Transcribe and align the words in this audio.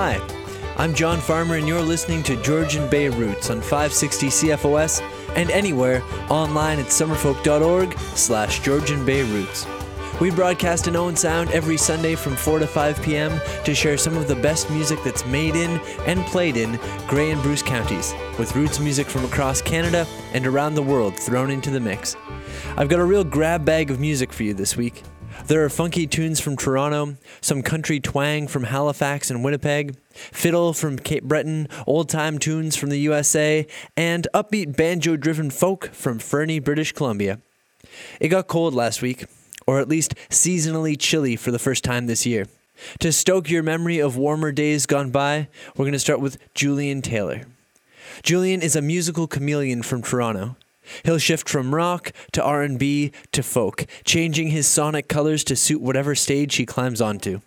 Hi, 0.00 0.24
I'm 0.76 0.94
John 0.94 1.18
Farmer, 1.18 1.56
and 1.56 1.66
you're 1.66 1.82
listening 1.82 2.22
to 2.22 2.40
Georgian 2.40 2.88
Bay 2.88 3.08
Roots 3.08 3.50
on 3.50 3.60
560 3.60 4.28
CFOS 4.28 5.02
and 5.34 5.50
anywhere 5.50 6.04
online 6.30 6.78
at 6.78 6.86
summerfolk.org 6.86 7.98
slash 8.14 8.60
Georgian 8.60 9.04
Bay 9.04 9.24
Roots. 9.24 9.66
We 10.20 10.30
broadcast 10.30 10.86
an 10.86 10.94
Owen 10.94 11.16
Sound 11.16 11.50
every 11.50 11.76
Sunday 11.76 12.14
from 12.14 12.36
4 12.36 12.60
to 12.60 12.66
5 12.68 13.02
p.m. 13.02 13.40
to 13.64 13.74
share 13.74 13.98
some 13.98 14.16
of 14.16 14.28
the 14.28 14.36
best 14.36 14.70
music 14.70 15.00
that's 15.02 15.26
made 15.26 15.56
in 15.56 15.80
and 16.06 16.24
played 16.26 16.56
in 16.56 16.78
Grey 17.08 17.32
and 17.32 17.42
Bruce 17.42 17.62
counties, 17.62 18.14
with 18.38 18.54
roots 18.54 18.78
music 18.78 19.08
from 19.08 19.24
across 19.24 19.60
Canada 19.60 20.06
and 20.32 20.46
around 20.46 20.76
the 20.76 20.82
world 20.82 21.16
thrown 21.16 21.50
into 21.50 21.70
the 21.70 21.80
mix. 21.80 22.16
I've 22.76 22.88
got 22.88 23.00
a 23.00 23.04
real 23.04 23.24
grab 23.24 23.64
bag 23.64 23.90
of 23.90 23.98
music 23.98 24.32
for 24.32 24.44
you 24.44 24.54
this 24.54 24.76
week. 24.76 25.02
There 25.46 25.64
are 25.64 25.70
funky 25.70 26.06
tunes 26.06 26.40
from 26.40 26.56
Toronto, 26.56 27.16
some 27.40 27.62
country 27.62 28.00
twang 28.00 28.48
from 28.48 28.64
Halifax 28.64 29.30
and 29.30 29.42
Winnipeg, 29.42 29.96
fiddle 30.10 30.74
from 30.74 30.98
Cape 30.98 31.24
Breton, 31.24 31.68
old 31.86 32.08
time 32.08 32.38
tunes 32.38 32.76
from 32.76 32.90
the 32.90 32.98
USA, 32.98 33.66
and 33.96 34.28
upbeat 34.34 34.76
banjo 34.76 35.16
driven 35.16 35.50
folk 35.50 35.90
from 35.92 36.18
Fernie, 36.18 36.58
British 36.58 36.92
Columbia. 36.92 37.40
It 38.20 38.28
got 38.28 38.48
cold 38.48 38.74
last 38.74 39.00
week, 39.00 39.24
or 39.66 39.80
at 39.80 39.88
least 39.88 40.14
seasonally 40.28 40.98
chilly 40.98 41.36
for 41.36 41.50
the 41.50 41.58
first 41.58 41.82
time 41.82 42.06
this 42.06 42.26
year. 42.26 42.46
To 43.00 43.10
stoke 43.10 43.48
your 43.48 43.62
memory 43.62 43.98
of 43.98 44.16
warmer 44.16 44.52
days 44.52 44.86
gone 44.86 45.10
by, 45.10 45.48
we're 45.76 45.84
going 45.84 45.92
to 45.92 45.98
start 45.98 46.20
with 46.20 46.38
Julian 46.54 47.00
Taylor. 47.00 47.46
Julian 48.22 48.62
is 48.62 48.76
a 48.76 48.82
musical 48.82 49.26
chameleon 49.26 49.82
from 49.82 50.02
Toronto. 50.02 50.56
He'll 51.04 51.18
shift 51.18 51.48
from 51.48 51.74
rock 51.74 52.12
to 52.32 52.42
R&B 52.42 53.12
to 53.32 53.42
folk, 53.42 53.86
changing 54.04 54.48
his 54.48 54.66
sonic 54.66 55.08
colors 55.08 55.44
to 55.44 55.56
suit 55.56 55.80
whatever 55.80 56.14
stage 56.14 56.56
he 56.56 56.66
climbs 56.66 57.00
onto. 57.00 57.40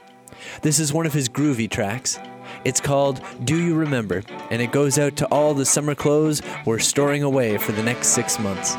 This 0.61 0.79
is 0.79 0.93
one 0.93 1.05
of 1.05 1.13
his 1.13 1.29
groovy 1.29 1.69
tracks. 1.69 2.20
It's 2.65 2.81
called 2.81 3.21
Do 3.43 3.55
You 3.55 3.75
Remember, 3.75 4.23
and 4.49 4.61
it 4.61 4.71
goes 4.71 4.99
out 4.99 5.15
to 5.17 5.25
all 5.27 5.53
the 5.53 5.65
summer 5.65 5.95
clothes 5.95 6.41
we're 6.65 6.79
storing 6.79 7.23
away 7.23 7.57
for 7.57 7.71
the 7.71 7.83
next 7.83 8.09
six 8.09 8.39
months. 8.39 8.75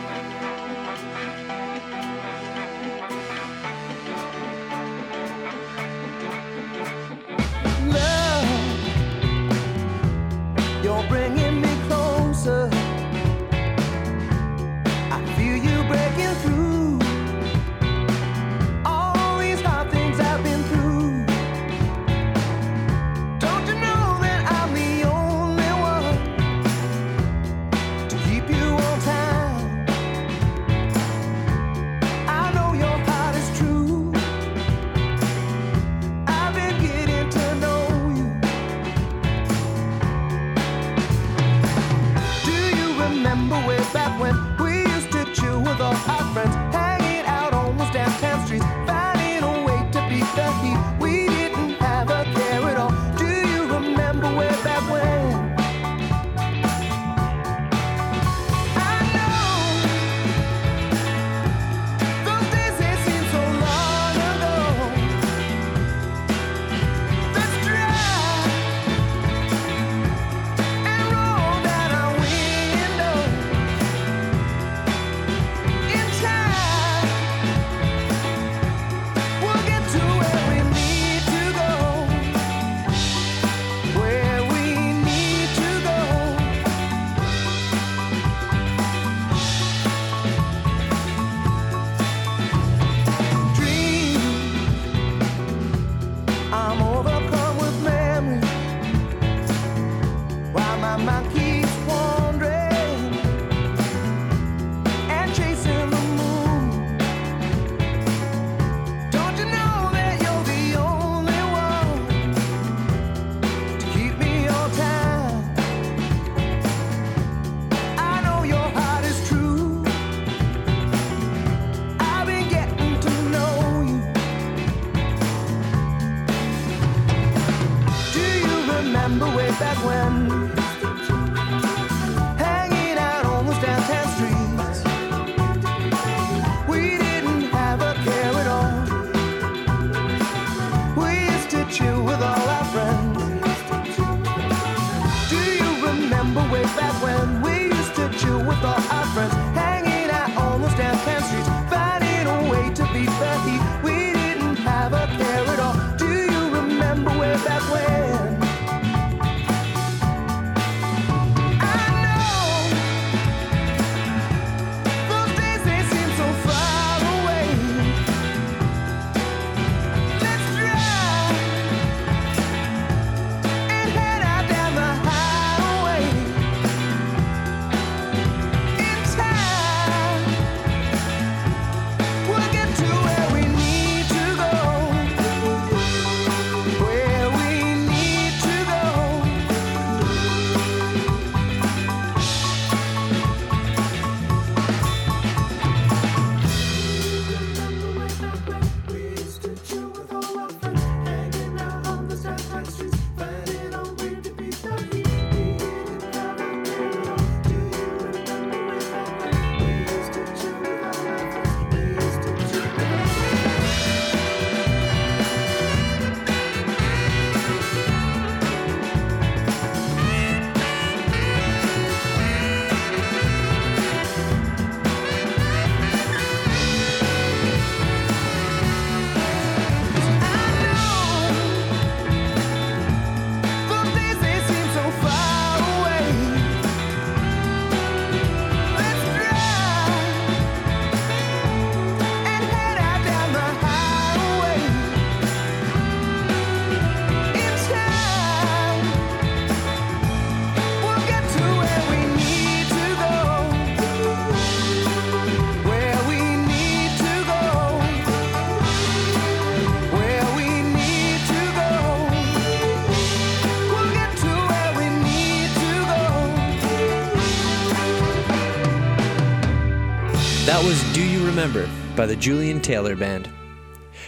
Remember 271.42 271.68
by 271.96 272.06
the 272.06 272.14
Julian 272.14 272.60
Taylor 272.60 272.94
Band. 272.94 273.28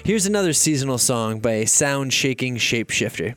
Here's 0.05 0.25
another 0.25 0.53
seasonal 0.53 0.99
song 0.99 1.41
by 1.41 1.55
a 1.55 1.67
sound 1.67 2.13
shaking 2.13 2.59
shapeshifter. 2.59 3.35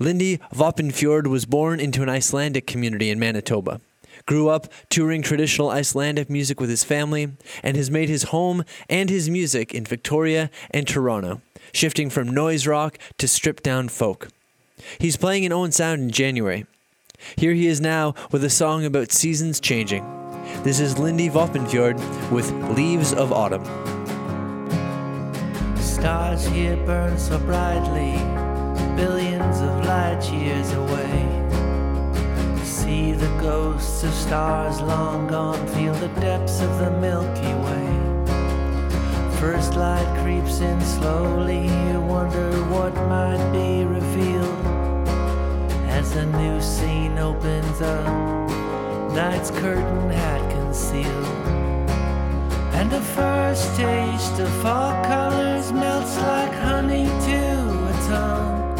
Lindy 0.00 0.38
Vopnfjörð 0.52 1.28
was 1.28 1.44
born 1.44 1.78
into 1.78 2.02
an 2.02 2.08
Icelandic 2.08 2.66
community 2.66 3.08
in 3.08 3.20
Manitoba. 3.20 3.80
Grew 4.26 4.48
up 4.48 4.66
touring 4.88 5.22
traditional 5.22 5.70
Icelandic 5.70 6.28
music 6.28 6.58
with 6.58 6.70
his 6.70 6.82
family, 6.82 7.28
and 7.62 7.76
has 7.76 7.88
made 7.88 8.08
his 8.08 8.24
home 8.24 8.64
and 8.88 9.08
his 9.08 9.30
music 9.30 9.72
in 9.72 9.84
Victoria 9.84 10.50
and 10.72 10.88
Toronto, 10.88 11.40
shifting 11.72 12.10
from 12.10 12.34
noise 12.34 12.66
rock 12.66 12.98
to 13.18 13.28
stripped 13.28 13.62
down 13.62 13.88
folk. 13.88 14.26
He's 14.98 15.16
playing 15.16 15.46
an 15.46 15.52
Owen 15.52 15.70
Sound 15.70 16.02
in 16.02 16.10
January. 16.10 16.66
Here 17.36 17.54
he 17.54 17.68
is 17.68 17.80
now 17.80 18.12
with 18.32 18.42
a 18.42 18.50
song 18.50 18.84
about 18.84 19.12
seasons 19.12 19.60
changing. 19.60 20.19
This 20.62 20.78
is 20.78 20.98
Lindy 20.98 21.30
Vopnfjörð 21.30 22.30
with 22.30 22.52
Leaves 22.76 23.14
of 23.14 23.32
Autumn. 23.32 23.64
Stars 25.76 26.44
here 26.44 26.76
burn 26.84 27.18
so 27.18 27.38
brightly, 27.38 28.18
billions 28.94 29.60
of 29.60 29.84
light 29.86 30.22
years 30.30 30.70
away. 30.72 31.26
See 32.62 33.12
the 33.12 33.34
ghosts 33.40 34.02
of 34.04 34.12
stars 34.12 34.82
long 34.82 35.28
gone, 35.28 35.66
feel 35.68 35.94
the 35.94 36.08
depths 36.20 36.60
of 36.60 36.78
the 36.78 36.90
Milky 36.90 37.54
Way. 37.64 37.90
First 39.40 39.76
light 39.76 40.06
creeps 40.22 40.60
in 40.60 40.78
slowly, 40.82 41.68
you 41.68 42.00
wonder 42.02 42.50
what 42.64 42.94
might 43.08 43.50
be 43.50 43.84
revealed 43.84 44.66
as 45.88 46.16
a 46.16 46.26
new 46.26 46.60
scene 46.60 47.16
opens 47.16 47.80
up. 47.80 48.49
Night's 49.14 49.50
curtain 49.50 50.10
had 50.10 50.40
concealed. 50.52 51.26
And 52.74 52.88
the 52.90 53.00
first 53.00 53.76
taste 53.76 54.38
of 54.38 54.48
fall 54.62 55.04
colors 55.04 55.72
melts 55.72 56.16
like 56.18 56.52
honey 56.54 57.06
to 57.06 57.42
a 57.88 57.94
tongue. 58.08 58.78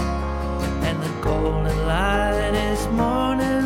And 0.84 1.02
the 1.02 1.12
golden 1.20 1.76
light 1.86 2.54
is 2.54 2.86
morning 2.88 3.59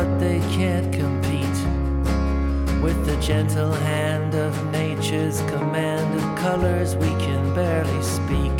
but 0.00 0.18
they 0.18 0.40
can't 0.56 0.90
compete 0.94 1.58
with 2.82 3.04
the 3.04 3.18
gentle 3.20 3.70
hand 3.70 4.34
of 4.34 4.50
nature's 4.72 5.42
command 5.42 6.08
of 6.18 6.38
colors 6.38 6.96
we 6.96 7.10
can 7.26 7.54
barely 7.54 8.02
speak. 8.02 8.58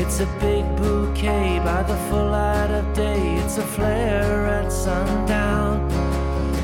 It's 0.00 0.20
a 0.20 0.28
big 0.40 0.64
bouquet 0.76 1.60
by 1.62 1.82
the 1.82 1.98
full 2.08 2.30
light 2.30 2.70
of 2.70 2.90
day. 2.94 3.36
It's 3.42 3.58
a 3.58 3.66
flare 3.74 4.46
at 4.46 4.72
sundown 4.72 5.74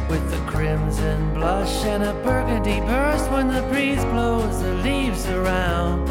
with 0.08 0.26
a 0.32 0.43
crimson 0.50 1.34
blush 1.34 1.84
and 1.84 2.02
a 2.02 2.14
burgundy 2.25 2.81
burst 2.81 3.31
when 3.31 3.49
the 3.49 3.61
breeze 3.70 4.05
blows 4.06 4.62
the 4.62 4.73
leaves 4.88 5.26
around. 5.26 6.08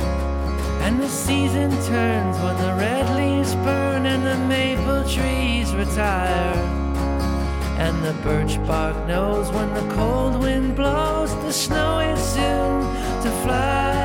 And 0.85 1.01
the 1.01 1.09
season 1.09 1.71
turns 1.88 2.38
when 2.44 2.57
the 2.57 2.75
red 2.85 3.07
leaves 3.15 3.56
burn 3.65 4.06
and 4.06 4.23
the 4.23 4.38
maple 4.53 5.03
trees 5.09 5.73
retire. 5.73 6.75
And 7.77 8.04
the 8.04 8.13
birch 8.24 8.57
bark 8.66 8.95
knows 9.07 9.51
when 9.51 9.74
the 9.74 9.94
cold 9.95 10.42
wind 10.42 10.75
blows, 10.75 11.31
the 11.44 11.51
snow 11.51 12.00
is 12.00 12.19
soon 12.19 12.81
to 13.24 13.30
fly. 13.44 14.05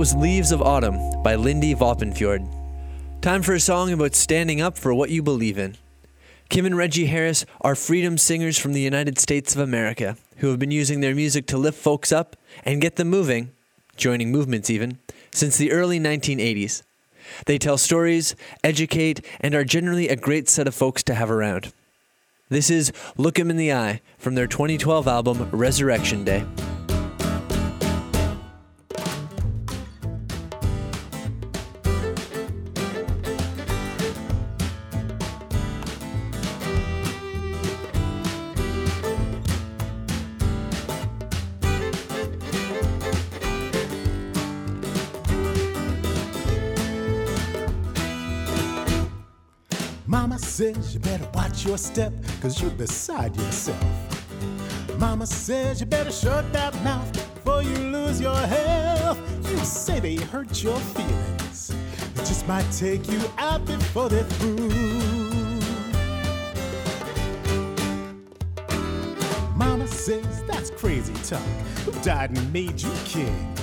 Was 0.00 0.14
Leaves 0.14 0.50
of 0.50 0.62
Autumn 0.62 0.96
by 1.22 1.34
Lindy 1.34 1.74
Vopnfjörð. 1.74 3.20
Time 3.20 3.42
for 3.42 3.52
a 3.52 3.60
song 3.60 3.92
about 3.92 4.14
standing 4.14 4.58
up 4.58 4.78
for 4.78 4.94
what 4.94 5.10
you 5.10 5.22
believe 5.22 5.58
in. 5.58 5.76
Kim 6.48 6.64
and 6.64 6.74
Reggie 6.74 7.04
Harris 7.04 7.44
are 7.60 7.74
freedom 7.74 8.16
singers 8.16 8.56
from 8.56 8.72
the 8.72 8.80
United 8.80 9.18
States 9.18 9.54
of 9.54 9.60
America 9.60 10.16
who 10.38 10.48
have 10.48 10.58
been 10.58 10.70
using 10.70 11.00
their 11.00 11.14
music 11.14 11.46
to 11.48 11.58
lift 11.58 11.78
folks 11.78 12.12
up 12.12 12.34
and 12.64 12.80
get 12.80 12.96
them 12.96 13.10
moving, 13.10 13.50
joining 13.98 14.32
movements 14.32 14.70
even, 14.70 14.98
since 15.34 15.58
the 15.58 15.70
early 15.70 16.00
1980s. 16.00 16.82
They 17.44 17.58
tell 17.58 17.76
stories, 17.76 18.34
educate, 18.64 19.20
and 19.38 19.54
are 19.54 19.64
generally 19.64 20.08
a 20.08 20.16
great 20.16 20.48
set 20.48 20.66
of 20.66 20.74
folks 20.74 21.02
to 21.02 21.14
have 21.14 21.30
around. 21.30 21.74
This 22.48 22.70
is 22.70 22.90
Look 23.18 23.38
'em 23.38 23.50
in 23.50 23.58
the 23.58 23.74
Eye 23.74 24.00
from 24.16 24.34
their 24.34 24.46
2012 24.46 25.06
album 25.06 25.50
Resurrection 25.52 26.24
Day. 26.24 26.46
Cause 52.40 52.60
you're 52.62 52.70
beside 52.70 53.36
yourself. 53.36 53.84
Mama 54.98 55.26
says 55.26 55.80
you 55.80 55.86
better 55.86 56.10
shut 56.10 56.50
that 56.52 56.74
mouth 56.82 57.12
before 57.12 57.62
you 57.62 57.76
lose 57.76 58.20
your 58.20 58.36
health. 58.36 59.18
You 59.50 59.58
say 59.58 60.00
they 60.00 60.16
hurt 60.16 60.62
your 60.62 60.78
feelings. 60.78 61.70
It 61.70 62.16
just 62.16 62.48
might 62.48 62.70
take 62.72 63.10
you 63.10 63.20
out 63.36 63.64
before 63.66 64.08
they're 64.08 64.24
through. 64.24 64.70
Mama 69.54 69.86
says 69.86 70.42
that's 70.44 70.70
crazy 70.70 71.14
talk. 71.24 71.42
Who 71.84 71.92
died 72.02 72.30
and 72.30 72.52
made 72.52 72.80
you 72.80 72.90
king? 73.04 73.54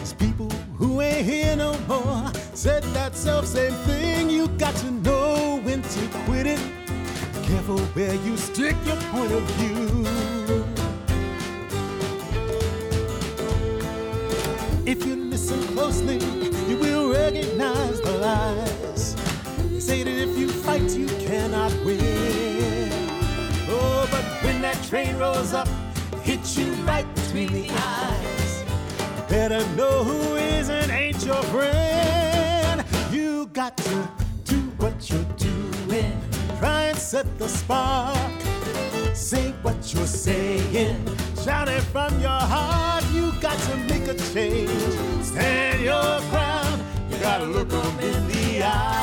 It's 0.00 0.12
people 0.12 0.50
who 0.76 1.00
ain't 1.00 1.26
here 1.26 1.56
no 1.56 1.76
more 1.88 2.30
said 2.54 2.84
that 2.94 3.16
self 3.16 3.46
same 3.46 3.72
thing. 3.86 4.30
You 4.30 4.46
got 4.58 4.76
to 4.76 4.90
know 4.90 5.60
when 5.64 5.82
to 5.82 6.08
quit 6.26 6.46
it. 6.46 6.83
Careful 7.46 7.78
where 7.94 8.14
you 8.14 8.36
stick 8.38 8.74
your 8.86 8.96
point 9.12 9.30
of 9.32 9.42
view. 9.58 10.06
If 14.86 15.04
you 15.06 15.16
listen 15.16 15.62
closely, 15.74 16.18
you 16.68 16.78
will 16.78 17.12
recognize 17.12 18.00
the 18.00 18.18
lies. 18.18 19.14
They 19.70 19.80
say 19.80 20.02
that 20.04 20.10
if 20.10 20.38
you 20.38 20.48
fight, 20.48 20.90
you 20.96 21.06
cannot 21.26 21.72
win. 21.84 22.90
Oh, 23.68 24.08
but 24.10 24.24
when 24.42 24.62
that 24.62 24.82
train 24.84 25.16
rolls 25.18 25.52
up, 25.52 25.68
hit 26.22 26.56
you 26.56 26.72
right 26.84 27.06
between 27.14 27.52
the 27.52 27.70
eyes. 27.70 28.64
You 28.98 29.22
better 29.28 29.66
know 29.76 30.02
who 30.02 30.36
is 30.36 30.70
and 30.70 30.90
ain't 30.90 31.24
your 31.24 31.42
friend. 31.44 32.84
You 33.12 33.46
got 33.52 33.76
to 33.76 34.08
do 34.44 34.56
what 34.78 35.10
you're 35.10 35.22
doing. 35.36 35.54
Try 36.64 36.84
and 36.84 36.96
set 36.98 37.26
the 37.38 37.46
spark. 37.46 38.16
Say 39.12 39.52
what 39.60 39.76
you're 39.92 40.06
saying. 40.06 40.96
Shout 41.44 41.68
it 41.68 41.82
from 41.92 42.18
your 42.22 42.30
heart. 42.30 43.04
You 43.12 43.32
got 43.38 43.58
to 43.68 43.76
make 43.76 44.08
a 44.08 44.14
change. 44.32 44.70
Stand 45.22 45.82
your 45.82 46.20
ground. 46.30 46.82
You 47.10 47.18
gotta 47.18 47.44
look 47.44 47.68
them 47.68 48.00
in 48.00 48.28
the 48.28 48.62
eye. 48.64 48.94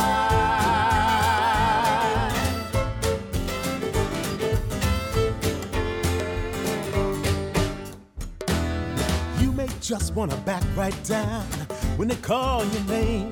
You 9.40 9.52
may 9.52 9.68
just 9.82 10.16
wanna 10.16 10.38
back 10.38 10.64
right 10.76 11.04
down 11.04 11.46
when 11.96 12.08
they 12.08 12.16
call 12.16 12.66
your 12.66 12.84
name. 12.86 13.32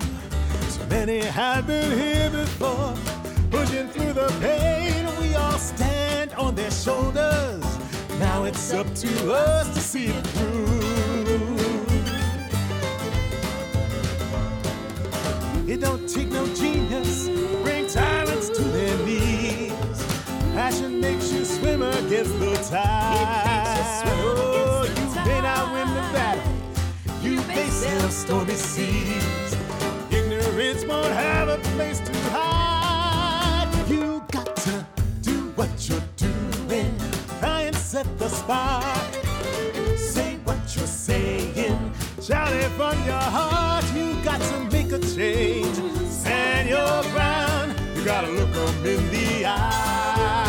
So 0.70 0.86
many 0.86 1.22
have 1.22 1.66
been 1.66 1.98
here 1.98 2.30
before, 2.30 2.94
pushing 3.50 3.88
through 3.90 4.14
the 4.14 4.28
pain. 4.40 5.06
We 5.20 5.36
all 5.36 5.58
stand 5.58 6.34
on 6.34 6.56
their 6.56 6.72
shoulders. 6.72 7.66
Now 8.20 8.44
it's 8.44 8.74
up 8.74 8.94
to 8.96 9.34
us 9.34 9.74
to 9.74 9.80
see 9.80 10.08
it 10.08 10.28
through. 10.28 10.80
It 15.68 15.82
don't 15.82 16.10
take 16.10 16.30
no 16.32 16.48
genius, 16.56 17.30
bring 17.62 17.88
talents 17.88 18.50
to 18.50 18.64
their 18.64 18.98
knees. 19.06 19.72
Passion 20.54 21.00
makes 21.00 21.32
you 21.32 21.46
swim 21.46 21.84
against 21.84 22.40
the 22.40 22.56
tide. 22.70 24.04
Oh, 24.08 24.84
you 24.84 25.26
may 25.26 25.42
not 25.42 25.72
win 25.72 25.88
the 25.94 26.02
battle. 26.12 26.44
You 27.22 27.36
may 27.48 27.70
sail 27.70 28.10
stormy 28.10 28.56
seas. 28.56 29.56
Ignorance 30.10 30.86
won't 30.86 31.14
have 31.14 31.50
a 31.50 31.60
place 31.76 32.00
to 32.00 32.14
hide. 32.32 32.59
You're 35.90 36.10
doing. 36.16 36.96
Try 37.40 37.62
and 37.64 37.76
set 37.76 38.08
the 38.20 38.30
spark. 38.30 39.14
Say 39.98 40.38
what 40.44 40.58
you're 40.76 40.86
saying. 40.86 41.92
Shout 42.22 42.54
it 42.54 42.70
from 42.78 42.98
your 43.06 43.28
heart. 43.38 43.86
You 43.96 44.14
got 44.24 44.40
to 44.40 44.58
make 44.72 44.92
a 44.92 45.00
change. 45.00 45.76
Stand 46.10 46.70
your 46.70 47.02
ground. 47.14 47.76
You 47.96 48.06
gotta 48.06 48.30
look 48.30 48.52
them 48.54 48.86
in 48.86 49.12
the 49.12 49.46
eye. 49.46 50.49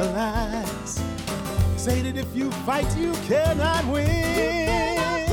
The 0.00 0.12
lies. 0.12 1.02
Say 1.76 2.00
that 2.02 2.16
if 2.16 2.34
you 2.34 2.50
fight, 2.66 2.90
you 2.96 3.12
cannot 3.28 3.84
win. 3.86 5.26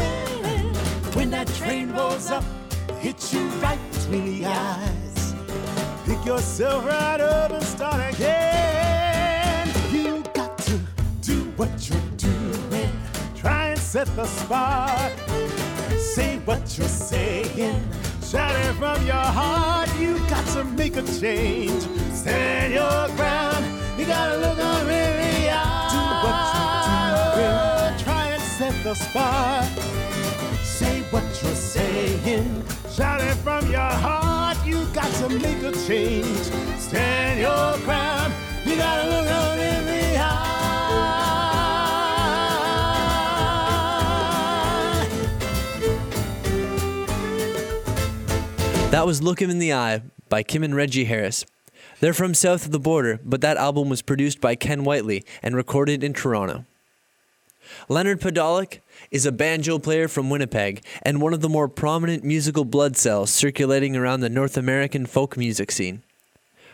When 1.16 1.30
that 1.32 1.48
train 1.60 1.92
rolls 1.94 2.30
up, 2.32 2.44
hit 3.00 3.34
you 3.34 3.44
right 3.66 3.80
between 3.92 4.26
the 4.26 4.46
eyes. 4.46 5.36
Pick 6.06 6.26
yourself 6.26 6.86
right 6.86 7.22
up 7.22 7.52
and 7.52 7.64
start 7.64 8.14
again. 8.14 9.70
You 9.92 10.24
got 10.34 10.58
to 10.70 10.80
do 11.22 11.38
what 11.56 11.72
you're 11.90 12.12
doing. 12.18 12.92
Try 13.36 13.70
and 13.70 13.80
set 13.80 14.08
the 14.18 14.26
spark. 14.26 15.14
Say 15.98 16.40
what 16.40 16.78
you're 16.78 16.96
saying. 17.12 17.82
Shout 18.22 18.56
it 18.66 18.74
from 18.74 19.06
your 19.06 19.28
heart. 19.40 19.90
You 19.98 20.18
got 20.30 20.46
to 20.56 20.66
make 20.66 20.98
a 20.98 21.04
change. 21.04 21.84
Stand 22.14 22.74
your 22.74 23.08
ground. 23.16 23.57
You 24.08 24.14
gotta 24.14 24.38
look 24.38 24.58
on 24.58 24.82
in 24.84 24.88
the 24.88 25.50
eye. 25.52 25.92
Do 25.92 26.00
what 26.24 26.40
you're 26.56 27.92
doing. 27.92 28.00
Try 28.06 28.24
and 28.28 28.42
set 28.42 28.76
the 28.82 28.94
spark. 28.94 29.68
Say 30.64 31.02
what 31.12 31.24
you're 31.44 31.54
saying. 31.54 32.64
Shout 32.90 33.20
it 33.20 33.36
from 33.44 33.70
your 33.70 33.82
heart. 33.82 34.66
You 34.66 34.86
got 34.94 35.14
to 35.16 35.28
make 35.28 35.62
a 35.62 35.74
change. 35.86 36.26
Stand 36.80 37.42
your 37.42 37.78
ground. 37.84 38.34
You 38.66 38.78
gotta 38.78 39.10
look 39.10 39.30
on 39.30 39.60
in 39.60 40.16
eye. 40.22 40.48
That 48.92 49.06
was 49.06 49.22
Look 49.22 49.42
Him 49.42 49.50
in 49.50 49.60
the 49.60 49.74
Eye 49.74 50.02
by 50.30 50.44
Kim 50.44 50.64
and 50.64 50.74
Reggie 50.74 51.04
Harris. 51.04 51.44
They're 52.00 52.14
from 52.14 52.34
south 52.34 52.66
of 52.66 52.72
the 52.72 52.80
border, 52.80 53.20
but 53.24 53.42
that 53.42 53.58
album 53.58 53.90
was 53.90 54.02
produced 54.02 54.40
by 54.40 54.56
Ken 54.56 54.84
Whiteley 54.84 55.24
and 55.42 55.56
recorded 55.56 56.04
in 56.04 56.14
Toronto. 56.14 56.66
Leonard 57.90 58.22
Podolak 58.22 58.80
is 59.12 59.26
a 59.26 59.32
banjo 59.32 59.80
player 59.80 60.08
from 60.08 60.30
Winnipeg 60.30 60.84
and 61.02 61.22
one 61.22 61.34
of 61.34 61.42
the 61.42 61.50
more 61.50 61.68
prominent 61.68 62.24
musical 62.24 62.66
blood 62.66 62.96
cells 62.96 63.32
circulating 63.32 63.96
around 63.96 64.22
the 64.22 64.30
North 64.30 64.58
American 64.58 65.06
folk 65.06 65.36
music 65.36 65.72
scene. 65.72 66.04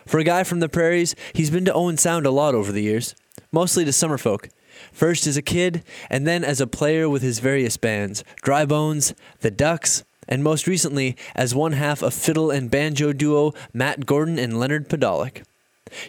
For 0.06 0.20
a 0.20 0.24
guy 0.24 0.44
from 0.44 0.60
the 0.60 0.68
prairies, 0.68 1.16
he's 1.32 1.50
been 1.50 1.64
to 1.64 1.72
Owen 1.72 1.96
Sound 1.96 2.26
a 2.26 2.30
lot 2.30 2.54
over 2.54 2.70
the 2.70 2.82
years, 2.82 3.14
mostly 3.50 3.84
to 3.86 3.90
Summerfolk. 3.90 4.50
First 4.92 5.26
as 5.26 5.36
a 5.36 5.42
kid, 5.42 5.82
and 6.10 6.26
then 6.26 6.44
as 6.44 6.60
a 6.60 6.66
player 6.66 7.08
with 7.08 7.22
his 7.22 7.38
various 7.38 7.76
bands 7.76 8.24
Dry 8.42 8.66
Bones, 8.66 9.14
The 9.40 9.50
Duhks, 9.50 10.04
and 10.28 10.42
most 10.42 10.66
recently 10.66 11.16
as 11.34 11.54
one 11.54 11.72
half 11.72 12.02
of 12.02 12.14
fiddle 12.14 12.50
and 12.50 12.70
banjo 12.70 13.12
duo 13.12 13.52
Matt 13.72 14.06
Gordon 14.06 14.38
and 14.38 14.58
Leonard 14.58 14.88
Podolak. 14.88 15.42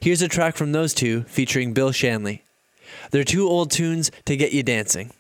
Here's 0.01 0.21
a 0.21 0.27
track 0.27 0.55
from 0.55 0.71
those 0.71 0.93
two 0.93 1.23
featuring 1.23 1.73
Bill 1.73 1.91
Shanley. 1.91 2.43
They're 3.11 3.23
two 3.23 3.47
old 3.47 3.71
tunes 3.71 4.11
to 4.25 4.37
get 4.37 4.53
you 4.53 4.63
dancing. 4.63 5.11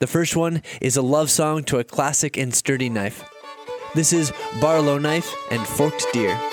The 0.00 0.06
first 0.06 0.36
one 0.36 0.62
is 0.80 0.96
a 0.96 1.02
love 1.02 1.30
song 1.30 1.64
to 1.64 1.78
a 1.78 1.84
classic 1.84 2.36
and 2.36 2.54
sturdy 2.54 2.88
knife. 2.88 3.24
This 3.94 4.12
is 4.12 4.32
Barlow 4.60 4.98
Knife 4.98 5.32
and 5.50 5.66
Forked 5.66 6.06
Deer. 6.12 6.51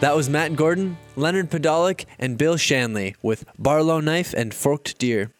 That 0.00 0.14
was 0.14 0.30
Matt 0.30 0.54
Gordon, 0.54 0.96
Leonard 1.16 1.50
Podolak, 1.50 2.04
and 2.20 2.38
Bill 2.38 2.56
Shanley 2.56 3.16
with 3.20 3.44
Barlow 3.58 3.98
Knife 3.98 4.32
and 4.32 4.54
Forked 4.54 4.96
Deer. 4.96 5.32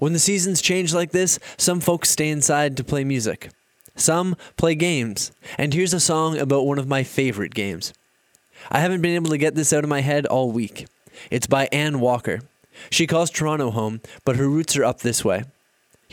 When 0.00 0.12
the 0.12 0.18
seasons 0.18 0.60
change 0.60 0.92
like 0.92 1.12
this, 1.12 1.38
some 1.56 1.78
folks 1.78 2.10
stay 2.10 2.28
inside 2.28 2.76
to 2.76 2.82
play 2.82 3.04
music. 3.04 3.50
Some 3.94 4.34
play 4.56 4.74
games. 4.74 5.30
And 5.58 5.72
here's 5.72 5.94
a 5.94 6.00
song 6.00 6.36
about 6.36 6.66
one 6.66 6.80
of 6.80 6.88
my 6.88 7.04
favorite 7.04 7.54
games. 7.54 7.94
I 8.68 8.80
haven't 8.80 9.00
been 9.00 9.14
able 9.14 9.30
to 9.30 9.38
get 9.38 9.54
this 9.54 9.72
out 9.72 9.84
of 9.84 9.90
my 9.90 10.00
head 10.00 10.26
all 10.26 10.50
week. 10.50 10.88
It's 11.30 11.46
by 11.46 11.68
Ann 11.70 12.00
Walker. 12.00 12.40
She 12.90 13.06
calls 13.06 13.30
Toronto 13.30 13.70
home, 13.70 14.00
but 14.24 14.34
her 14.34 14.48
roots 14.48 14.76
are 14.76 14.84
up 14.84 15.02
this 15.02 15.24
way. 15.24 15.44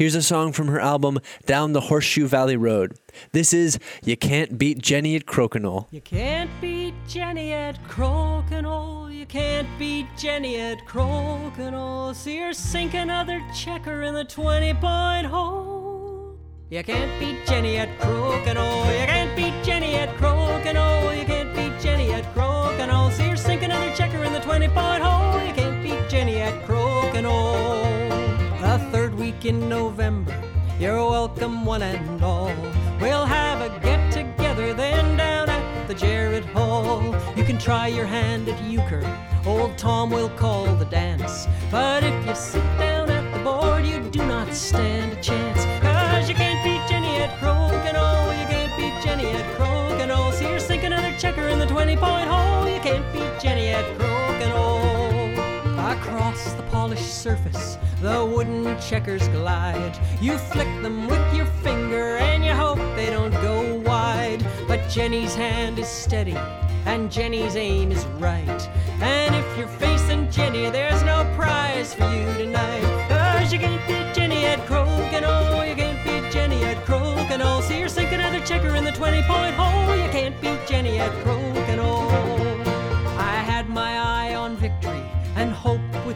Here's 0.02 0.16
a 0.16 0.24
song 0.24 0.52
from 0.52 0.68
her 0.70 0.80
album 0.80 1.20
Down 1.46 1.74
the 1.74 1.82
Horseshoe 1.82 2.26
Valley 2.26 2.58
Road. 2.58 2.98
This 3.34 3.54
is 3.54 3.78
You 4.04 4.18
Can't 4.18 4.58
Beat 4.58 4.80
Jenny 4.80 5.16
at 5.16 5.28
Crokinole. 5.28 5.86
You 5.92 6.02
can't 6.02 6.50
beat 6.60 6.96
Jenny 7.08 7.54
at 7.54 7.80
Crokinole. 7.84 9.16
You 9.16 9.28
can't 9.28 9.68
beat 9.78 10.08
Jenny 10.18 10.60
at 10.60 10.80
Crokinole. 10.88 12.16
See 12.16 12.40
her 12.40 12.52
sink 12.52 12.96
another 12.96 13.44
checker 13.54 14.02
in 14.02 14.16
the 14.16 14.24
20 14.24 14.74
point 14.74 15.28
hole. 15.28 16.36
You 16.72 16.84
can't 16.84 17.20
beat 17.20 17.46
Jenny 17.46 17.78
at 17.78 17.90
Crokinole. 18.00 19.00
You 19.00 19.06
can't 19.06 19.36
beat 19.38 19.64
Jenny 19.64 19.94
at 19.98 20.10
Crokinole. 20.18 21.20
You 21.20 21.26
can't 21.26 21.54
beat 21.56 21.80
Jenny 21.80 22.12
at 22.12 22.24
Crokinole. 22.34 23.12
See 23.12 23.28
her 23.30 23.38
sink 23.38 23.62
another 23.62 23.96
checker 23.96 24.24
in 24.24 24.34
the 24.34 24.40
20 24.40 24.68
point 24.70 25.04
hole. 25.04 25.21
In 29.46 29.70
November, 29.70 30.40
you're 30.80 30.98
welcome 30.98 31.66
one 31.66 31.82
and 31.82 32.24
all. 32.24 32.54
We'll 33.00 33.26
have 33.26 33.62
a 33.62 33.70
get 33.80 34.12
together 34.12 34.74
then 34.74 35.18
down 35.18 35.50
at 35.50 35.88
the 35.88 35.94
Jarrett 35.94 36.46
Hall. 36.46 37.16
You 37.36 37.44
can 37.44 37.58
try 37.58 37.88
your 37.88 38.06
hand 38.06 38.50
at 38.50 38.62
euchre, 38.64 39.04
old 39.46 39.78
Tom 39.78 40.10
will 40.12 40.30
call 40.30 40.66
the 40.76 40.86
dance. 40.86 41.48
But 41.72 42.04
if 42.04 42.28
you 42.28 42.36
sit 42.36 42.64
down 42.78 43.10
at 43.10 43.34
the 43.36 43.44
board, 43.44 43.86
you 43.86 44.02
do 44.10 44.20
not 44.26 44.54
stand 44.54 45.14
a 45.14 45.22
chance. 45.22 45.66
Cause 45.82 46.30
you 46.30 46.36
can't 46.36 46.64
beat 46.64 46.88
Jenny 46.90 47.18
at 47.18 47.38
Crokinole, 47.40 48.40
you 48.40 48.48
can't 48.48 48.76
beat 48.78 49.04
Jenny 49.04 49.30
at 49.32 49.58
Crokinole. 49.58 50.34
See 50.34 50.46
her 50.46 50.60
sink 50.60 50.84
another 50.84 51.16
checker 51.18 51.48
in 51.48 51.58
the 51.58 51.68
20 51.68 51.96
point 51.98 52.28
hole, 52.28 52.68
you 52.70 52.80
can't 52.82 53.06
beat 53.14 53.40
Jenny 53.42 53.70
at 53.70 53.86
Crokinole. 53.98 54.71
Across 55.92 56.54
the 56.54 56.64
polished 56.72 57.22
surface, 57.22 57.78
the 58.02 58.26
wooden 58.26 58.80
checkers 58.80 59.28
glide. 59.28 60.00
You 60.22 60.38
flick 60.38 60.70
them 60.82 61.06
with 61.06 61.36
your 61.36 61.48
finger 61.66 62.16
and 62.16 62.46
you 62.46 62.54
hope 62.54 62.80
they 62.96 63.10
don't 63.10 63.34
go 63.42 63.76
wide. 63.86 64.42
But 64.70 64.88
Jenny's 64.90 65.36
hand 65.36 65.80
is 65.80 65.90
steady 65.90 66.38
and 66.86 67.12
Jenny's 67.12 67.58
aim 67.58 67.92
is 67.92 68.06
right. 68.20 68.70
And 69.02 69.36
if 69.36 69.58
you're 69.58 69.68
facing 69.68 70.32
Jenny, 70.32 70.70
there's 70.70 71.04
no 71.04 71.30
prize 71.36 71.94
for 71.94 72.10
you 72.16 72.26
tonight. 72.36 73.08
Cause 73.10 73.52
you 73.52 73.60
can't 73.60 73.86
beat 73.86 74.16
Jenny 74.16 74.46
at 74.46 74.60
Crokinole, 74.60 75.68
you 75.68 75.76
can't 75.76 76.02
beat 76.06 76.32
Jenny 76.32 76.64
at 76.64 76.78
Crokinole. 76.86 77.64
See 77.64 77.82
her 77.82 77.90
sink 77.90 78.14
another 78.14 78.40
checker 78.46 78.76
in 78.78 78.86
the 78.86 78.94
20 78.94 79.24
point 79.24 79.56
hole, 79.56 79.98
you 79.98 80.10
can't 80.10 80.40
beat 80.40 80.66
Jenny 80.70 81.00
at 81.00 81.12
Crokinole. 81.26 82.51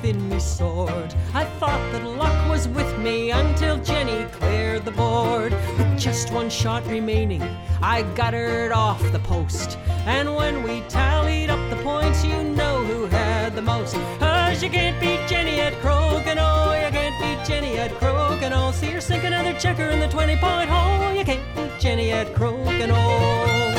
Within 0.06 0.30
me 0.30 0.40
soared. 0.40 1.16
I 1.34 1.46
thought 1.60 1.82
that 1.92 2.04
luck 2.04 2.50
was 2.50 2.68
with 2.68 3.00
me 3.00 3.32
until 3.32 3.78
Jenny 3.78 4.26
cleared 4.26 4.86
the 4.86 4.92
board. 4.92 5.52
With 5.52 5.98
just 5.98 6.32
one 6.32 6.50
shot 6.50 6.86
remaining, 6.86 7.42
I 7.82 8.04
guttered 8.14 8.72
off 8.72 9.02
the 9.12 9.20
post. 9.20 9.80
And 10.06 10.36
when 10.36 10.62
we 10.62 10.82
tallied 10.90 11.50
up 11.50 11.70
the 11.72 11.82
points, 11.82 12.24
you 12.24 12.44
know 12.44 12.84
who 12.84 13.08
had 13.08 13.56
the 13.56 13.64
most. 13.64 13.96
Cause 14.20 14.62
you 14.62 14.70
can't 14.70 15.00
beat 15.02 15.28
Jenny 15.28 15.60
at 15.60 15.74
Crokinole, 15.82 16.86
you 16.86 16.92
can't 16.92 17.18
beat 17.20 17.48
Jenny 17.48 17.78
at 17.80 17.92
Crokinole. 17.94 18.74
See 18.74 18.92
her 18.92 19.02
sink 19.02 19.24
another 19.24 19.58
checker 19.60 19.90
in 19.90 20.00
the 20.00 20.08
20 20.08 20.38
point 20.38 20.70
hole, 20.70 21.16
you 21.16 21.26
can't 21.26 21.44
beat 21.56 21.80
Jenny 21.80 22.12
at 22.12 22.28
Crokinole. 22.36 23.66
It's 23.72 23.75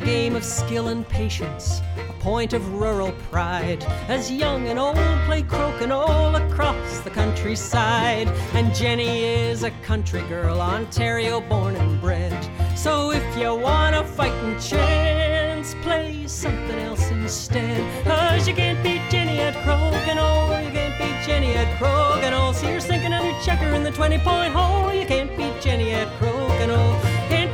a 0.00 0.04
game 0.04 0.36
of 0.36 0.44
skill 0.44 0.88
and 0.88 1.08
patience, 1.08 1.80
a 2.08 2.12
point 2.14 2.52
of 2.52 2.74
rural 2.74 3.12
pride. 3.30 3.82
As 4.08 4.30
young 4.30 4.68
and 4.68 4.78
old 4.78 4.96
play 5.26 5.42
crokinole 5.42 6.34
across 6.46 7.00
the 7.00 7.10
countryside. 7.10 8.28
And 8.54 8.74
Jenny 8.74 9.24
is 9.24 9.64
a 9.64 9.70
country 9.82 10.22
girl, 10.28 10.60
Ontario 10.60 11.40
born 11.40 11.74
and 11.76 12.00
bred. 12.00 12.36
So 12.76 13.10
if 13.10 13.26
you 13.36 13.54
want 13.54 13.96
a 13.96 14.04
fighting 14.04 14.58
chance, 14.60 15.74
play 15.82 16.26
something 16.26 16.78
else 16.78 17.10
instead. 17.10 17.80
Cause 18.04 18.46
you 18.46 18.54
can't 18.54 18.82
beat 18.82 19.02
Jenny 19.10 19.40
at 19.40 19.54
crokinole, 19.64 20.64
you 20.64 20.70
can't 20.70 20.96
beat 20.98 21.26
Jenny 21.26 21.54
at 21.54 21.76
crokinole. 21.78 22.54
See 22.54 22.66
her 22.66 22.80
sink 22.80 23.04
another 23.04 23.34
checker 23.44 23.70
in 23.74 23.82
the 23.82 23.90
20 23.90 24.18
point 24.18 24.52
hole, 24.52 24.92
you 24.92 25.06
can't 25.06 25.34
beat 25.36 25.60
Jenny 25.60 25.92
at 25.92 26.08
crokinole. 26.20 27.00
Can't 27.28 27.47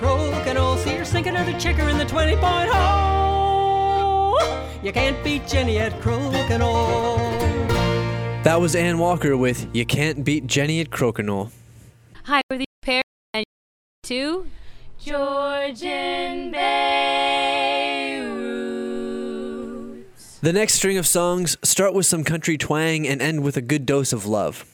Jenny 0.00 0.32
at 0.32 0.44
crokinole. 0.46 0.78
See 0.78 0.94
her 0.96 1.04
sink 1.04 1.26
another 1.26 1.58
checker 1.58 1.88
in 1.88 1.98
the 1.98 2.04
20 2.04 2.36
point 2.36 2.70
hole. 2.70 4.38
You 4.82 4.92
can't 4.92 5.22
beat 5.22 5.46
Jenny 5.46 5.78
at 5.78 5.92
crokinole. 6.00 7.42
That 8.42 8.60
was 8.60 8.74
Ann 8.74 8.98
Walker 8.98 9.36
with 9.36 9.68
You 9.72 9.86
Can't 9.86 10.24
Beat 10.24 10.48
Jenny 10.48 10.80
at 10.80 10.90
Crokinole. 10.90 11.52
Hi, 12.24 12.42
with 12.50 12.58
you 12.60 12.66
pair 12.82 13.02
and 13.32 13.44
two 14.02 14.48
Georgian 14.98 16.50
Beirut. 16.50 16.62
The 20.40 20.52
next 20.52 20.74
string 20.74 20.98
of 20.98 21.06
songs 21.06 21.56
start 21.62 21.94
with 21.94 22.06
some 22.06 22.24
country 22.24 22.58
twang 22.58 23.06
and 23.06 23.22
end 23.22 23.44
with 23.44 23.56
a 23.56 23.60
good 23.60 23.86
dose 23.86 24.12
of 24.12 24.26
love. 24.26 24.71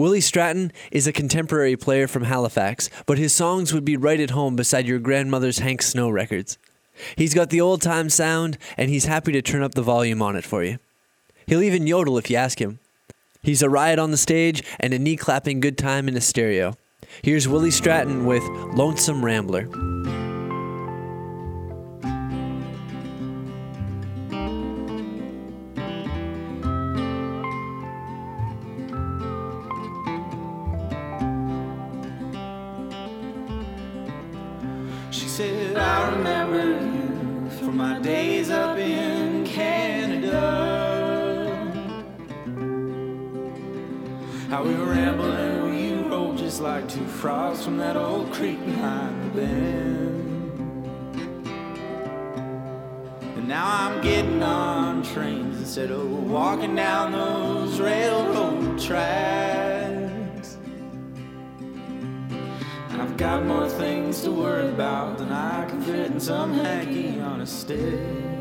Willie 0.00 0.22
Stratton 0.22 0.72
is 0.90 1.06
a 1.06 1.12
contemporary 1.12 1.76
player 1.76 2.08
from 2.08 2.24
Halifax, 2.24 2.88
but 3.04 3.18
his 3.18 3.34
songs 3.34 3.74
would 3.74 3.84
be 3.84 3.98
right 3.98 4.18
at 4.18 4.30
home 4.30 4.56
beside 4.56 4.86
your 4.86 4.98
grandmother's 4.98 5.58
Hank 5.58 5.82
Snow 5.82 6.08
records. 6.08 6.56
He's 7.16 7.34
got 7.34 7.50
the 7.50 7.60
old 7.60 7.82
time 7.82 8.08
sound, 8.08 8.56
and 8.78 8.88
he's 8.88 9.04
happy 9.04 9.30
to 9.32 9.42
turn 9.42 9.62
up 9.62 9.74
the 9.74 9.82
volume 9.82 10.22
on 10.22 10.36
it 10.36 10.44
for 10.46 10.64
you. 10.64 10.78
He'll 11.46 11.62
even 11.62 11.86
yodel 11.86 12.16
if 12.16 12.30
you 12.30 12.36
ask 12.38 12.62
him. 12.62 12.78
He's 13.42 13.60
a 13.60 13.68
riot 13.68 13.98
on 13.98 14.10
the 14.10 14.16
stage 14.16 14.64
and 14.78 14.94
a 14.94 14.98
knee 14.98 15.16
clapping 15.16 15.60
good 15.60 15.76
time 15.76 16.08
in 16.08 16.16
a 16.16 16.22
stereo. 16.22 16.78
Here's 17.20 17.46
Willie 17.46 17.70
Stratton 17.70 18.24
with 18.24 18.42
Lonesome 18.72 19.22
Rambler. 19.22 19.68
Said, 35.40 35.76
I 35.78 36.10
remember 36.10 36.64
you 36.84 37.50
from 37.60 37.78
my 37.78 37.98
days 38.00 38.50
up 38.50 38.76
in 38.76 39.46
Canada. 39.46 40.42
How 44.50 44.62
we 44.62 44.74
were 44.74 44.86
rambling, 44.86 45.70
we 45.70 46.08
rolled 46.08 46.36
just 46.36 46.60
like 46.60 46.88
two 46.88 47.06
frogs 47.06 47.64
from 47.64 47.78
that 47.78 47.96
old 47.96 48.30
creek 48.32 48.62
behind 48.66 49.14
the 49.24 49.40
bend. 49.40 50.18
And 53.36 53.48
now 53.48 53.66
I'm 53.66 54.02
getting 54.02 54.42
on 54.42 55.02
trains 55.02 55.56
instead 55.58 55.90
of 55.90 56.06
walking 56.28 56.74
down 56.74 57.12
those 57.12 57.80
railroad 57.80 58.78
tracks. 58.78 60.58
And 62.90 63.00
I've 63.00 63.16
got 63.16 63.46
more 63.46 63.68
things 63.68 64.20
to 64.22 64.32
worry 64.32 64.68
about 64.68 65.19
than 65.86 66.00
I 66.00 66.04
can 66.04 66.12
fit 66.12 66.22
some 66.22 66.52
hanky 66.52 67.20
on 67.20 67.40
a 67.40 67.46
stick. 67.46 68.39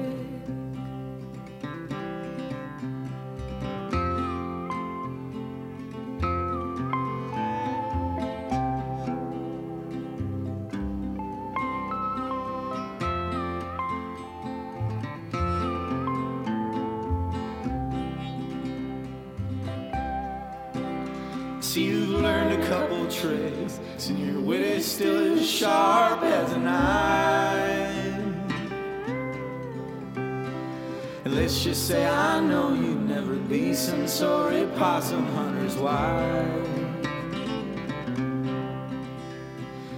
Just 31.70 31.88
say 31.88 32.04
I 32.04 32.40
know 32.40 32.74
you'd 32.74 33.08
never 33.08 33.36
be 33.36 33.76
some 33.76 34.08
sorry 34.08 34.66
possum 34.76 35.24
hunter's 35.36 35.76
wife. 35.78 36.68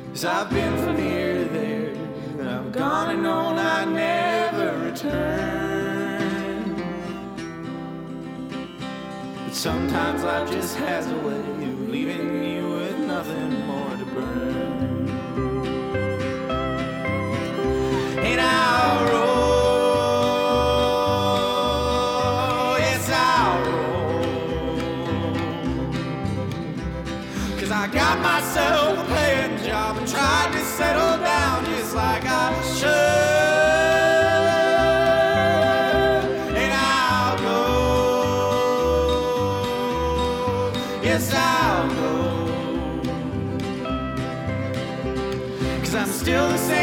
Cause 0.09 0.25
I've 0.25 0.49
been 0.49 0.75
from 0.83 0.97
here 0.97 1.45
to 1.45 1.45
there, 1.45 1.95
but 2.35 2.47
I've 2.47 2.73
gone 2.73 3.11
and 3.11 3.23
known 3.23 3.57
I'd 3.57 3.87
never 3.87 4.79
return. 4.79 6.75
But 9.45 9.55
sometimes 9.55 10.23
life 10.23 10.51
just 10.51 10.75
has 10.75 11.07
a 11.07 11.17
way 11.19 11.39
of 11.39 11.87
leaving 11.87 12.43
you 12.43 12.67
with 12.67 12.99
nothing 12.99 13.65
more 13.65 13.95
to 13.95 14.05
burn. 14.07 14.90
Still 46.31 46.47
the 46.47 46.57
same 46.57 46.80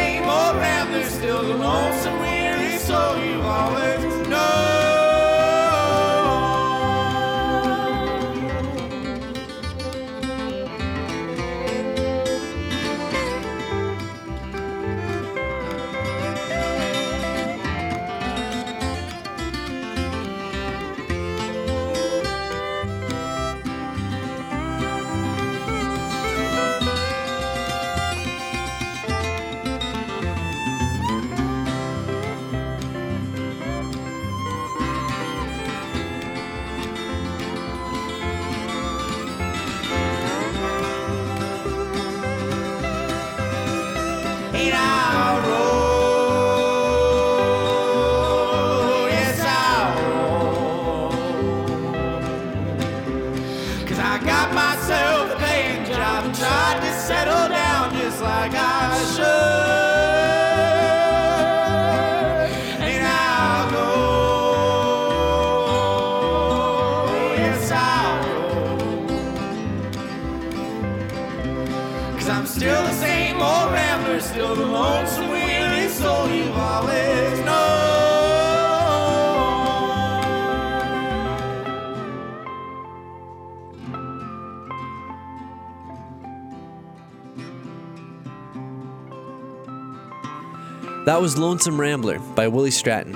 That 91.19 91.23
was 91.23 91.37
Lonesome 91.37 91.77
Rambler 91.77 92.17
by 92.33 92.47
Willie 92.47 92.71
Stratton. 92.71 93.11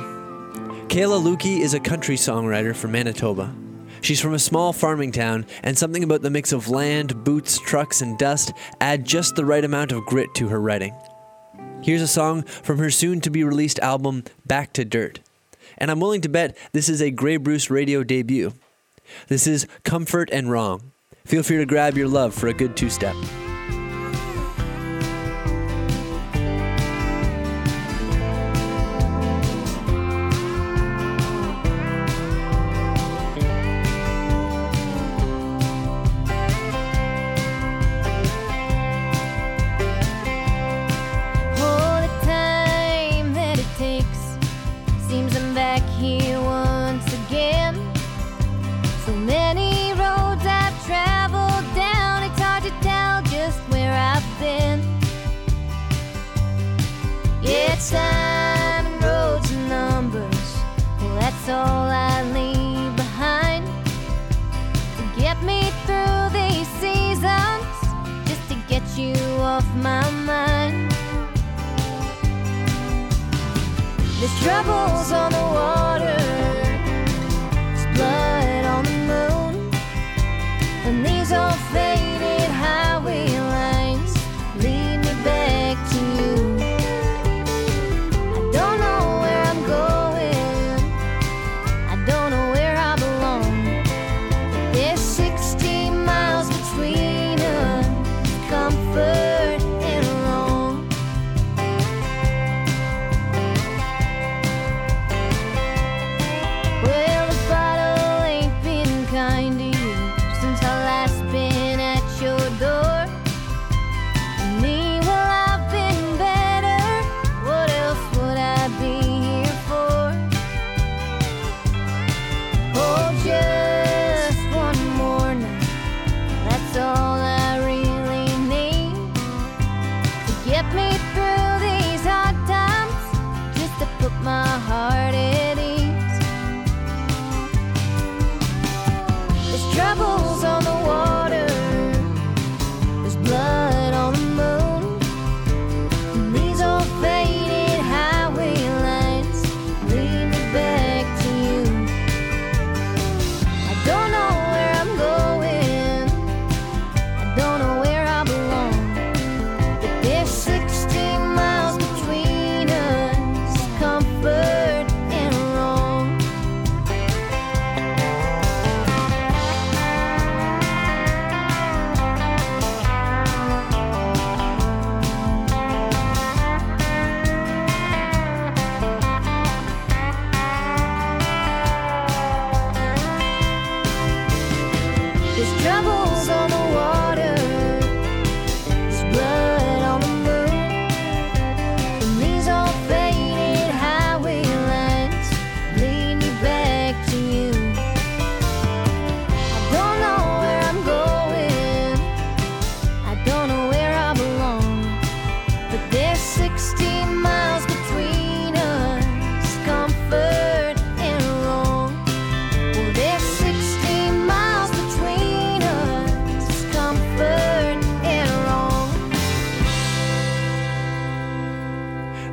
Kayla 0.89 1.23
Luky 1.23 1.61
is 1.61 1.73
a 1.73 1.79
country 1.79 2.17
songwriter 2.17 2.75
from 2.75 2.91
Manitoba. 2.91 3.55
She's 4.01 4.19
from 4.19 4.33
a 4.33 4.39
small 4.39 4.73
farming 4.73 5.13
town, 5.13 5.45
and 5.63 5.77
something 5.77 6.03
about 6.03 6.21
the 6.21 6.29
mix 6.29 6.51
of 6.51 6.67
land, 6.67 7.23
boots, 7.23 7.57
trucks, 7.59 8.01
and 8.01 8.17
dust 8.17 8.51
add 8.81 9.05
just 9.05 9.37
the 9.37 9.45
right 9.45 9.63
amount 9.63 9.93
of 9.93 10.05
grit 10.05 10.35
to 10.35 10.49
her 10.49 10.59
writing. 10.59 10.93
Here's 11.81 12.01
a 12.01 12.07
song 12.07 12.41
from 12.41 12.77
her 12.79 12.89
soon 12.89 13.21
to 13.21 13.29
be 13.29 13.45
released 13.45 13.79
album, 13.79 14.25
Back 14.45 14.73
to 14.73 14.83
Dirt. 14.83 15.21
And 15.77 15.89
I'm 15.89 16.01
willing 16.01 16.19
to 16.23 16.29
bet 16.29 16.57
this 16.73 16.89
is 16.89 17.01
a 17.01 17.09
Grey 17.09 17.37
Bruce 17.37 17.69
radio 17.69 18.03
debut. 18.03 18.51
This 19.29 19.47
is 19.47 19.65
Comfort 19.85 20.29
and 20.29 20.51
Wrong. 20.51 20.91
Feel 21.23 21.41
free 21.41 21.55
to 21.55 21.65
grab 21.65 21.95
your 21.95 22.09
love 22.09 22.33
for 22.33 22.47
a 22.47 22.53
good 22.53 22.75
two 22.75 22.89
step. 22.89 23.15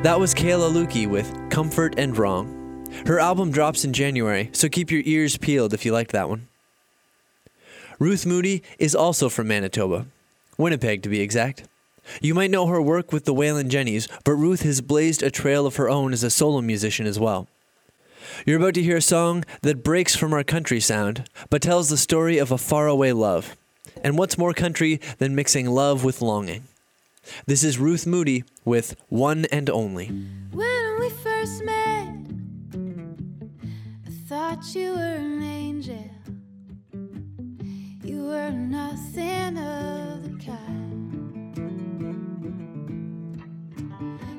That 0.03 0.19
was 0.19 0.33
Kayla 0.33 0.73
Luky 0.73 1.07
with 1.07 1.31
Comfort 1.51 1.93
and 1.99 2.17
Wrong. 2.17 2.87
Her 3.05 3.19
album 3.19 3.51
drops 3.51 3.85
in 3.85 3.93
January, 3.93 4.49
so 4.51 4.67
keep 4.67 4.89
your 4.89 5.03
ears 5.05 5.37
peeled 5.37 5.75
if 5.75 5.85
you 5.85 5.91
liked 5.91 6.11
that 6.11 6.27
one. 6.27 6.47
Ruth 7.99 8.25
Moody 8.25 8.63
is 8.79 8.95
also 8.95 9.29
from 9.29 9.47
Manitoba, 9.47 10.07
Winnipeg 10.57 11.03
to 11.03 11.09
be 11.09 11.21
exact. 11.21 11.65
You 12.19 12.33
might 12.33 12.49
know 12.49 12.65
her 12.65 12.81
work 12.81 13.13
with 13.13 13.25
the 13.25 13.33
Wailin' 13.33 13.69
Jennys, 13.69 14.07
but 14.23 14.33
Ruth 14.33 14.63
has 14.63 14.81
blazed 14.81 15.21
a 15.21 15.29
trail 15.29 15.67
of 15.67 15.75
her 15.75 15.87
own 15.87 16.13
as 16.13 16.23
a 16.23 16.31
solo 16.31 16.61
musician 16.61 17.05
as 17.05 17.19
well. 17.19 17.47
You're 18.43 18.57
about 18.57 18.73
to 18.73 18.81
hear 18.81 18.97
a 18.97 19.01
song 19.01 19.43
that 19.61 19.83
breaks 19.83 20.15
from 20.15 20.33
our 20.33 20.43
country 20.43 20.79
sound, 20.79 21.29
but 21.51 21.61
tells 21.61 21.89
the 21.89 21.95
story 21.95 22.39
of 22.39 22.51
a 22.51 22.57
faraway 22.57 23.11
love. 23.11 23.55
And 24.03 24.17
what's 24.17 24.35
more 24.35 24.55
country 24.55 24.99
than 25.19 25.35
mixing 25.35 25.69
love 25.69 26.03
with 26.03 26.23
longing? 26.23 26.63
This 27.45 27.63
is 27.63 27.77
Ruth 27.77 28.07
Moody 28.07 28.43
with 28.65 28.95
One 29.09 29.45
and 29.51 29.69
Only. 29.69 30.07
When 30.07 30.99
we 30.99 31.09
first 31.09 31.63
met, 31.63 32.15
I 34.07 34.11
thought 34.27 34.73
you 34.73 34.93
were 34.93 35.17
an 35.17 35.43
angel. 35.43 36.09
You 38.03 38.25
were 38.25 38.51
nothing 38.51 39.57
of 39.57 40.23
the 40.23 40.35
kind. 40.43 41.53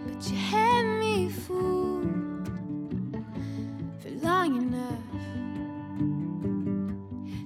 But 0.08 0.28
you 0.28 0.36
had 0.36 0.84
me 0.98 1.28
fooled 1.28 2.04
for 4.00 4.10
long 4.26 4.56
enough 4.56 4.98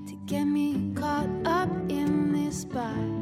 to 0.09 0.15
get 0.25 0.45
me 0.45 0.93
caught 0.95 1.29
up 1.45 1.71
in 1.91 2.33
this 2.33 2.65
bind. 2.65 3.16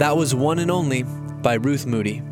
That 0.00 0.16
was 0.16 0.34
One 0.34 0.58
and 0.58 0.70
Only 0.70 1.02
by 1.02 1.52
Ruth 1.56 1.84
Moody. 1.84 2.22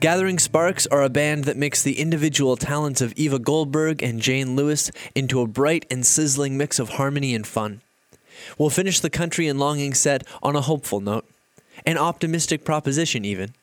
Gathering 0.00 0.40
Sparks 0.40 0.84
are 0.88 1.04
a 1.04 1.08
band 1.08 1.44
that 1.44 1.56
mix 1.56 1.80
the 1.80 2.00
individual 2.00 2.56
talents 2.56 3.00
of 3.00 3.12
Eva 3.12 3.38
Goldberg 3.38 4.02
and 4.02 4.20
Jane 4.20 4.56
Lewis 4.56 4.90
into 5.14 5.40
a 5.40 5.46
bright 5.46 5.86
and 5.92 6.04
sizzling 6.04 6.56
mix 6.58 6.80
of 6.80 6.88
harmony 6.88 7.36
and 7.36 7.46
fun. 7.46 7.82
We'll 8.58 8.68
finish 8.68 8.98
the 8.98 9.10
country 9.10 9.46
and 9.46 9.60
longing 9.60 9.94
set 9.94 10.26
on 10.42 10.56
a 10.56 10.60
hopeful 10.60 10.98
note, 10.98 11.24
an 11.86 11.98
optimistic 11.98 12.64
proposition, 12.64 13.24
even. 13.24 13.54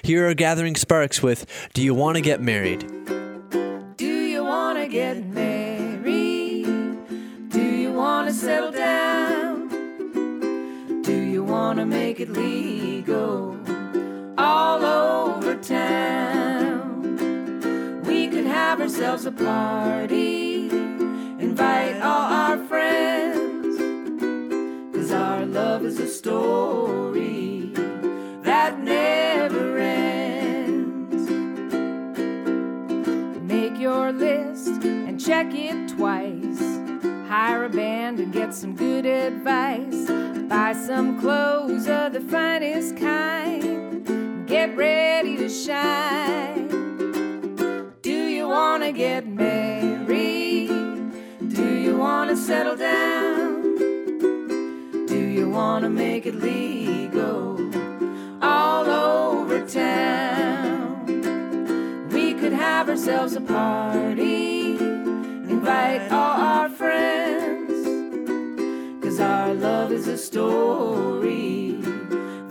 Here 0.00 0.26
are 0.26 0.32
Gathering 0.32 0.76
Sparks 0.76 1.22
with 1.22 1.44
Do 1.74 1.82
You 1.82 1.92
Want 1.92 2.16
to 2.16 2.22
Get 2.22 2.40
Married? 2.40 2.80
Do 3.98 4.06
you 4.06 4.42
want 4.42 4.78
to 4.78 4.88
get 4.88 5.22
married? 5.26 6.64
Do 7.50 7.62
you 7.62 7.92
want 7.92 8.28
to 8.28 8.32
settle 8.32 8.72
down? 8.72 9.15
To 11.74 11.84
make 11.84 12.20
it 12.20 12.30
legal 12.30 13.58
all 14.38 14.82
over 14.82 15.56
town? 15.56 17.02
We 18.04 18.28
could 18.28 18.46
have 18.46 18.80
ourselves 18.80 19.26
a 19.26 19.32
party, 19.32 20.70
invite 20.70 22.00
all 22.00 22.32
our 22.32 22.56
friends, 22.66 23.76
cause 24.94 25.12
our 25.12 25.44
love 25.44 25.84
is 25.84 25.98
a 25.98 26.08
story 26.08 27.72
that 28.42 28.78
never 28.80 29.76
ends. 29.76 31.28
Make 33.42 33.78
your 33.78 34.12
list 34.12 34.82
and 34.82 35.20
check 35.20 35.52
it 35.52 35.90
twice. 35.90 36.60
Hire 37.28 37.64
a 37.64 37.68
band 37.68 38.18
and 38.20 38.32
get 38.32 38.54
some 38.54 38.74
good 38.74 39.04
advice. 39.04 40.35
Buy 40.48 40.72
some 40.74 41.20
clothes 41.20 41.88
of 41.88 42.12
the 42.12 42.20
finest 42.20 42.96
kind. 42.96 44.46
Get 44.46 44.76
ready 44.76 45.36
to 45.36 45.48
shine. 45.48 46.68
Do 48.00 48.12
you 48.28 48.46
want 48.48 48.84
to 48.84 48.92
get 48.92 49.26
married? 49.26 50.68
Do 51.48 51.74
you 51.74 51.96
want 51.98 52.30
to 52.30 52.36
settle 52.36 52.76
down? 52.76 53.76
Do 55.06 55.18
you 55.18 55.50
want 55.50 55.82
to 55.82 55.90
make 55.90 56.26
it 56.26 56.36
legal 56.36 57.58
all 58.40 58.86
over 58.86 59.66
town? 59.66 61.06
We 62.10 62.34
could 62.34 62.52
have 62.52 62.88
ourselves 62.88 63.34
a 63.34 63.40
party, 63.40 64.76
invite 64.76 66.12
all 66.12 66.40
our 66.40 66.68
friends, 66.68 67.25
cause 69.16 69.20
our 69.20 69.54
love 69.54 69.92
is 69.92 70.08
a 70.08 70.18
story 70.18 71.78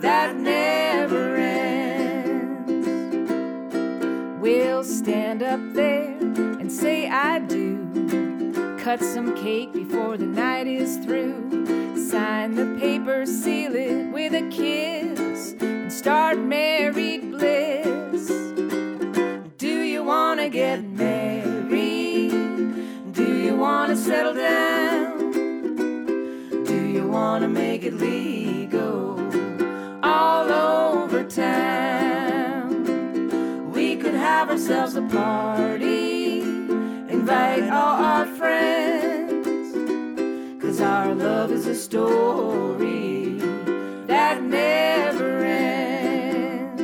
that 0.00 0.34
never 0.36 1.36
ends. 1.36 2.72
We'll 4.40 4.82
stand 4.82 5.42
up 5.42 5.60
there 5.74 6.16
and 6.60 6.72
say, 6.72 7.08
I 7.08 7.38
do. 7.40 8.76
Cut 8.78 9.00
some 9.00 9.36
cake 9.36 9.72
before 9.72 10.16
the 10.16 10.26
night 10.26 10.66
is 10.66 10.96
through. 10.98 11.96
Sign 12.08 12.54
the 12.54 12.76
paper, 12.80 13.26
seal 13.26 13.74
it 13.74 14.12
with 14.12 14.34
a 14.34 14.48
kiss, 14.50 15.54
and 15.60 15.92
start 15.92 16.38
married 16.38 17.30
bliss. 17.32 18.28
Do 19.58 19.82
you 19.82 20.02
want 20.02 20.40
to 20.40 20.48
get 20.48 20.82
married? 20.82 22.32
Do 23.12 23.36
you 23.36 23.56
want 23.56 23.90
to 23.90 23.96
settle 23.96 24.34
down? 24.34 24.85
To 27.06 27.48
make 27.48 27.84
it 27.84 27.94
legal 27.94 29.20
all 30.02 30.50
over 30.50 31.22
town? 31.22 32.84
We 33.72 33.96
could 33.96 34.14
have 34.14 34.50
ourselves 34.50 34.96
a 34.96 35.02
party, 35.02 36.40
invite 36.40 37.64
all 37.64 38.02
our 38.02 38.26
friends, 38.26 39.72
cause 40.62 40.80
our 40.80 41.14
love 41.14 41.52
is 41.52 41.66
a 41.66 41.74
story 41.74 43.38
that 44.06 44.42
never 44.42 45.44
ends. 45.44 46.82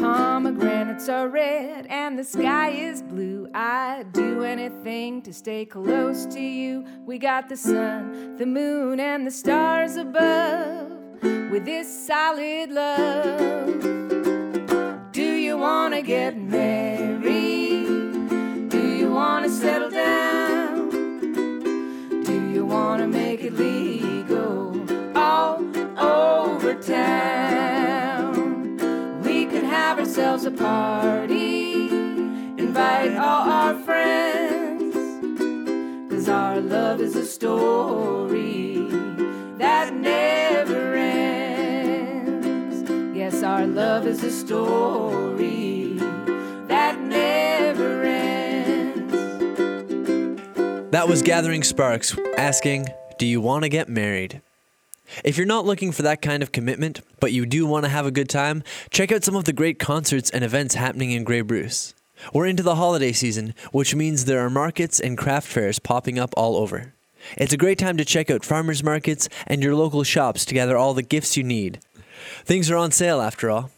Pomegranates 0.00 1.08
are 1.08 1.28
red 1.28 1.86
and 1.88 2.18
the 2.18 2.24
sky 2.24 2.70
is 2.70 3.02
blue. 3.02 3.37
I'd 3.54 4.12
do 4.12 4.44
anything 4.44 5.22
to 5.22 5.32
stay 5.32 5.64
close 5.64 6.26
to 6.26 6.40
you. 6.40 6.84
We 7.06 7.18
got 7.18 7.48
the 7.48 7.56
sun, 7.56 8.36
the 8.36 8.46
moon, 8.46 9.00
and 9.00 9.26
the 9.26 9.30
stars 9.30 9.96
above 9.96 10.92
with 11.50 11.64
this 11.64 11.88
solid 12.06 12.70
love. 12.70 13.80
Do 15.12 15.22
you 15.22 15.56
want 15.56 15.94
to 15.94 16.02
get 16.02 16.36
married? 16.36 17.88
Do 18.68 18.96
you 18.96 19.10
want 19.10 19.46
to 19.46 19.50
settle 19.50 19.90
down? 19.90 20.90
Do 22.24 22.50
you 22.52 22.66
want 22.66 23.00
to 23.02 23.08
make 23.08 23.42
it 23.42 23.54
legal 23.54 24.78
all 25.16 25.64
over 25.98 26.74
town? 26.74 28.76
We 29.22 29.46
could 29.46 29.64
have 29.64 29.98
ourselves 29.98 30.44
a 30.44 30.50
party, 30.50 31.77
invite 32.68 33.16
all 33.16 33.48
our 33.48 33.74
friends, 33.82 34.94
cause 36.10 36.28
our 36.28 36.60
love 36.60 37.00
is 37.00 37.16
a 37.16 37.24
story 37.24 38.88
that 39.56 39.94
never 39.94 40.94
ends. 40.94 42.90
Yes, 43.16 43.42
our 43.42 43.66
love 43.66 44.06
is 44.06 44.22
a 44.22 44.30
story 44.30 45.94
that 46.66 47.00
never 47.00 48.02
ends. 48.02 49.14
That 50.90 51.08
was 51.08 51.22
Gathering 51.22 51.62
Sparks 51.62 52.18
asking, 52.36 52.88
Do 53.18 53.24
you 53.24 53.40
want 53.40 53.62
to 53.62 53.70
get 53.70 53.88
married? 53.88 54.42
If 55.24 55.38
you're 55.38 55.46
not 55.46 55.64
looking 55.64 55.90
for 55.90 56.02
that 56.02 56.20
kind 56.20 56.42
of 56.42 56.52
commitment, 56.52 57.00
but 57.18 57.32
you 57.32 57.46
do 57.46 57.64
want 57.64 57.86
to 57.86 57.90
have 57.90 58.04
a 58.04 58.10
good 58.10 58.28
time, 58.28 58.62
check 58.90 59.10
out 59.10 59.24
some 59.24 59.36
of 59.36 59.44
the 59.44 59.54
great 59.54 59.78
concerts 59.78 60.28
and 60.28 60.44
events 60.44 60.74
happening 60.74 61.12
in 61.12 61.24
Grey 61.24 61.40
Bruce. 61.40 61.94
We're 62.32 62.46
into 62.46 62.62
the 62.62 62.76
holiday 62.76 63.12
season, 63.12 63.54
which 63.72 63.94
means 63.94 64.24
there 64.24 64.44
are 64.44 64.50
markets 64.50 65.00
and 65.00 65.16
craft 65.16 65.46
fairs 65.46 65.78
popping 65.78 66.18
up 66.18 66.34
all 66.36 66.56
over. 66.56 66.94
It's 67.36 67.52
a 67.52 67.58
great 67.58 67.78
time 67.78 67.96
to 67.96 68.04
check 68.04 68.30
out 68.30 68.44
farmers 68.44 68.82
markets 68.82 69.28
and 69.46 69.62
your 69.62 69.74
local 69.74 70.02
shops 70.04 70.44
to 70.46 70.54
gather 70.54 70.76
all 70.76 70.94
the 70.94 71.02
gifts 71.02 71.36
you 71.36 71.44
need. 71.44 71.80
Things 72.44 72.70
are 72.70 72.76
on 72.76 72.92
sale 72.92 73.20
after 73.20 73.50
all. 73.50 73.70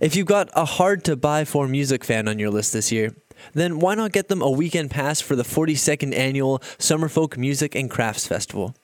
If 0.00 0.16
you've 0.16 0.26
got 0.26 0.50
a 0.54 0.64
hard 0.64 1.04
to 1.04 1.16
buy 1.16 1.44
for 1.44 1.68
music 1.68 2.04
fan 2.04 2.28
on 2.28 2.38
your 2.38 2.50
list 2.50 2.72
this 2.72 2.90
year, 2.90 3.14
then 3.54 3.78
why 3.78 3.94
not 3.94 4.12
get 4.12 4.28
them 4.28 4.42
a 4.42 4.50
weekend 4.50 4.90
pass 4.90 5.20
for 5.20 5.36
the 5.36 5.42
42nd 5.42 6.14
annual 6.14 6.58
Summerfolk 6.78 7.36
Music 7.36 7.74
and 7.74 7.90
Crafts 7.90 8.26
Festival? 8.26 8.74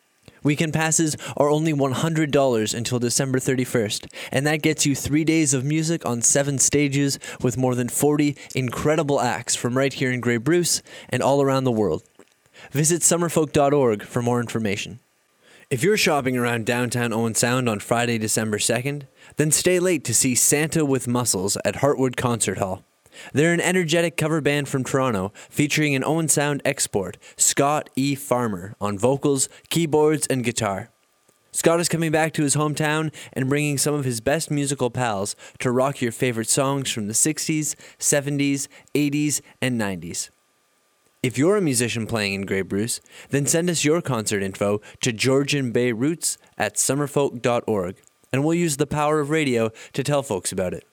Weekend 0.43 0.73
passes 0.73 1.17
are 1.37 1.49
only 1.49 1.73
$100 1.73 2.75
until 2.75 2.99
December 2.99 3.39
31st, 3.39 4.13
and 4.33 4.47
that 4.47 4.63
gets 4.63 4.85
you 4.85 4.95
three 4.95 5.25
days 5.25 5.55
of 5.55 5.65
music 5.65 6.05
on 6.05 6.21
seven 6.21 6.59
stages 6.59 7.19
with 7.41 7.57
more 7.57 7.75
than 7.75 7.89
40 7.89 8.37
incredible 8.55 9.21
acts 9.21 9.55
from 9.55 9.77
right 9.77 9.93
here 9.93 10.11
in 10.11 10.21
Grey 10.21 10.39
Bruce 10.39 10.83
and 11.09 11.23
all 11.23 11.43
around 11.43 11.65
the 11.65 11.71
world. 11.71 12.03
Visit 12.73 13.03
summerfolk.org 13.03 14.03
for 14.03 14.23
more 14.23 14.41
information. 14.41 14.99
If 15.71 15.83
you're 15.83 15.97
shopping 15.97 16.37
around 16.37 16.67
downtown 16.67 17.13
Owen 17.13 17.35
Sound 17.35 17.69
on 17.69 17.79
Friday, 17.79 18.19
December 18.19 18.59
2nd, 18.59 19.05
then 19.37 19.51
stay 19.51 19.79
late 19.79 20.05
to 20.05 20.13
see 20.13 20.35
Santa 20.35 20.85
with 20.85 21.09
Muscles 21.09 21.57
at 21.65 21.77
Heartwood 21.77 22.17
Concert 22.17 22.59
Hall. 22.59 22.85
They're 23.33 23.53
an 23.53 23.61
energetic 23.61 24.17
cover 24.17 24.41
band 24.41 24.69
from 24.69 24.85
Toronto 24.85 25.33
featuring 25.49 25.95
an 25.95 26.05
Owen 26.05 26.29
Sound 26.29 26.63
export, 26.65 27.19
Scott 27.37 27.91
E. 27.97 28.15
Farmer, 28.15 28.75
on 28.81 28.99
vocals, 28.99 29.49
keyboards, 29.69 30.27
and 30.27 30.45
guitar. 30.45 30.91
Scott 31.55 31.81
is 31.81 31.89
coming 31.91 32.11
back 32.11 32.33
to 32.33 32.43
his 32.43 32.57
hometown 32.57 33.13
and 33.35 33.49
bringing 33.49 33.77
some 33.77 33.95
of 33.95 34.07
his 34.07 34.23
best 34.23 34.51
musical 34.51 34.91
pals 34.91 35.37
to 35.59 35.71
rock 35.71 36.01
your 36.01 36.11
favorite 36.11 36.49
songs 36.49 36.91
from 36.91 37.09
the 37.09 37.13
60s, 37.13 37.75
70s, 37.99 38.69
80s, 38.95 39.43
and 39.61 39.79
90s. 39.79 40.31
If 41.23 41.37
you're 41.37 41.59
a 41.59 41.61
musician 41.61 42.07
playing 42.07 42.33
in 42.33 42.47
Grey 42.47 42.63
Bruce, 42.63 43.01
then 43.29 43.47
send 43.47 43.69
us 43.69 43.85
your 43.85 44.01
concert 44.01 44.43
info 44.43 44.81
to 45.03 45.13
Georgian 45.13 45.73
Bay 45.73 45.93
Roots 45.93 46.39
at 46.57 46.77
summerfolk.org, 46.77 47.97
and 48.33 48.45
we'll 48.45 48.55
use 48.55 48.79
the 48.79 48.87
power 48.87 49.21
of 49.21 49.31
radio 49.31 49.71
to 49.93 50.03
tell 50.03 50.23
folks 50.23 50.53
about 50.53 50.73
it. 50.73 50.85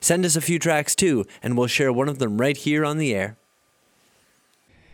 Send 0.00 0.24
us 0.24 0.36
a 0.36 0.40
few 0.40 0.58
tracks 0.58 0.94
too, 0.94 1.24
and 1.42 1.56
we'll 1.56 1.66
share 1.66 1.92
one 1.92 2.08
of 2.08 2.18
them 2.18 2.38
right 2.40 2.56
here 2.56 2.84
on 2.84 2.98
the 2.98 3.14
air. 3.14 3.36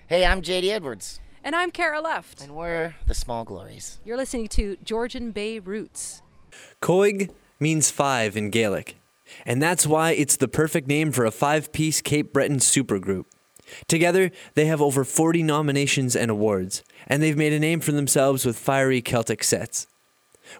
Hey, 0.06 0.24
I'm 0.24 0.40
JD 0.42 0.70
Edwards, 0.70 1.20
And 1.44 1.54
I'm 1.54 1.70
Cara 1.70 2.00
Luft. 2.00 2.40
and 2.42 2.54
we're 2.56 2.94
the 3.06 3.14
Small 3.14 3.44
Glories. 3.44 3.98
You're 4.04 4.16
listening 4.16 4.48
to 4.48 4.76
Georgian 4.82 5.30
Bay 5.32 5.58
Roots. 5.58 6.22
Coig 6.80 7.30
means 7.60 7.90
five 7.90 8.36
in 8.36 8.50
Gaelic, 8.50 8.96
and 9.44 9.62
that's 9.62 9.86
why 9.86 10.12
it's 10.12 10.36
the 10.36 10.48
perfect 10.48 10.88
name 10.88 11.12
for 11.12 11.24
a 11.26 11.30
five 11.30 11.72
piece 11.72 12.00
Cape 12.00 12.32
Breton 12.32 12.58
supergroup. 12.58 13.26
Together, 13.86 14.30
they 14.54 14.64
have 14.64 14.80
over 14.80 15.04
40 15.04 15.42
nominations 15.42 16.16
and 16.16 16.30
awards, 16.30 16.82
and 17.06 17.22
they've 17.22 17.36
made 17.36 17.52
a 17.52 17.58
name 17.60 17.80
for 17.80 17.92
themselves 17.92 18.46
with 18.46 18.58
fiery 18.58 19.02
Celtic 19.02 19.44
sets. 19.44 19.86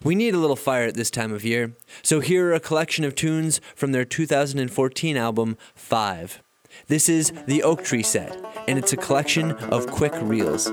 We 0.03 0.15
need 0.15 0.35
a 0.35 0.39
little 0.39 0.57
fire 0.57 0.87
at 0.87 0.95
this 0.95 1.11
time 1.11 1.33
of 1.33 1.45
year, 1.45 1.75
so 2.03 2.21
here 2.21 2.49
are 2.49 2.55
a 2.55 2.61
collection 2.61 3.05
of 3.05 3.15
tunes 3.15 3.61
from 3.75 3.93
their 3.93 4.05
2014 4.05 5.17
album, 5.17 5.57
Five. 5.75 6.43
This 6.87 7.09
is 7.09 7.33
the 7.47 7.63
Oak 7.63 7.85
Tree 7.85 8.03
Set, 8.03 8.37
and 8.67 8.79
it's 8.79 8.93
a 8.93 8.97
collection 8.97 9.53
of 9.53 9.87
quick 9.87 10.13
reels. 10.21 10.71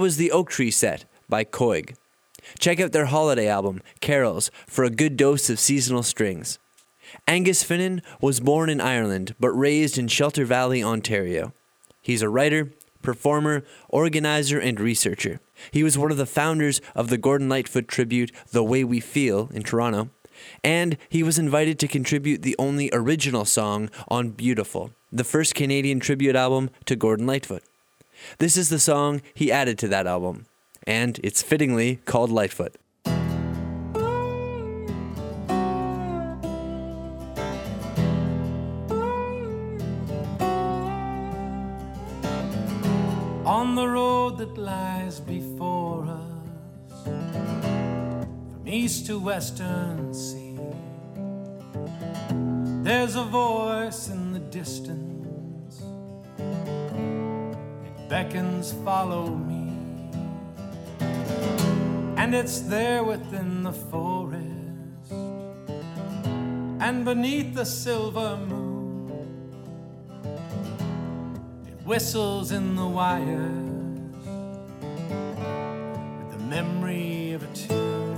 Was 0.00 0.16
the 0.16 0.32
Oak 0.32 0.48
Tree 0.48 0.70
Set 0.70 1.04
by 1.28 1.44
Coig. 1.44 1.94
Check 2.58 2.80
out 2.80 2.92
their 2.92 3.04
holiday 3.04 3.46
album, 3.46 3.82
Carols, 4.00 4.50
for 4.66 4.82
a 4.82 4.88
good 4.88 5.14
dose 5.14 5.50
of 5.50 5.60
seasonal 5.60 6.02
strings. 6.02 6.58
Angus 7.28 7.62
Finnan 7.62 8.00
was 8.18 8.40
born 8.40 8.70
in 8.70 8.80
Ireland 8.80 9.34
but 9.38 9.50
raised 9.50 9.98
in 9.98 10.08
Shelter 10.08 10.46
Valley, 10.46 10.82
Ontario. 10.82 11.52
He's 12.00 12.22
a 12.22 12.30
writer, 12.30 12.72
performer, 13.02 13.62
organizer, 13.90 14.58
and 14.58 14.80
researcher. 14.80 15.38
He 15.70 15.84
was 15.84 15.98
one 15.98 16.10
of 16.10 16.16
the 16.16 16.24
founders 16.24 16.80
of 16.94 17.08
the 17.10 17.18
Gordon 17.18 17.50
Lightfoot 17.50 17.86
tribute 17.86 18.32
The 18.52 18.64
Way 18.64 18.84
We 18.84 19.00
Feel 19.00 19.50
in 19.52 19.64
Toronto, 19.64 20.08
and 20.64 20.96
he 21.10 21.22
was 21.22 21.38
invited 21.38 21.78
to 21.78 21.86
contribute 21.86 22.40
the 22.40 22.56
only 22.58 22.88
original 22.94 23.44
song 23.44 23.90
on 24.08 24.30
Beautiful, 24.30 24.92
the 25.12 25.24
first 25.24 25.54
Canadian 25.54 26.00
tribute 26.00 26.36
album 26.36 26.70
to 26.86 26.96
Gordon 26.96 27.26
Lightfoot. 27.26 27.62
This 28.38 28.56
is 28.56 28.68
the 28.68 28.78
song 28.78 29.22
he 29.34 29.52
added 29.52 29.78
to 29.78 29.88
that 29.88 30.06
album, 30.06 30.46
and 30.86 31.18
it's 31.22 31.42
fittingly 31.42 31.96
called 32.04 32.30
Lightfoot. 32.30 32.76
on 43.46 43.74
the 43.74 43.86
road 43.86 44.38
that 44.38 44.56
lies 44.56 45.18
before 45.18 46.04
us 46.04 47.04
from 47.04 48.62
east 48.64 49.06
to 49.06 49.18
western 49.18 50.14
sea 50.14 50.56
there's 52.82 53.14
a 53.14 53.24
voice 53.24 54.08
in 54.08 54.32
the 54.32 54.38
distance 54.38 55.82
beckons, 58.10 58.72
follow 58.84 59.28
me. 59.28 59.70
And 62.16 62.34
it's 62.34 62.58
there 62.58 63.04
within 63.04 63.62
the 63.62 63.72
forest 63.72 65.12
and 66.80 67.04
beneath 67.04 67.54
the 67.54 67.64
silver 67.64 68.36
moon. 68.36 69.12
It 71.68 71.86
whistles 71.86 72.50
in 72.50 72.74
the 72.74 72.86
wires 72.86 74.00
with 76.18 76.32
the 76.32 76.44
memory 76.48 77.32
of 77.34 77.44
a 77.44 77.52
tune. 77.54 78.16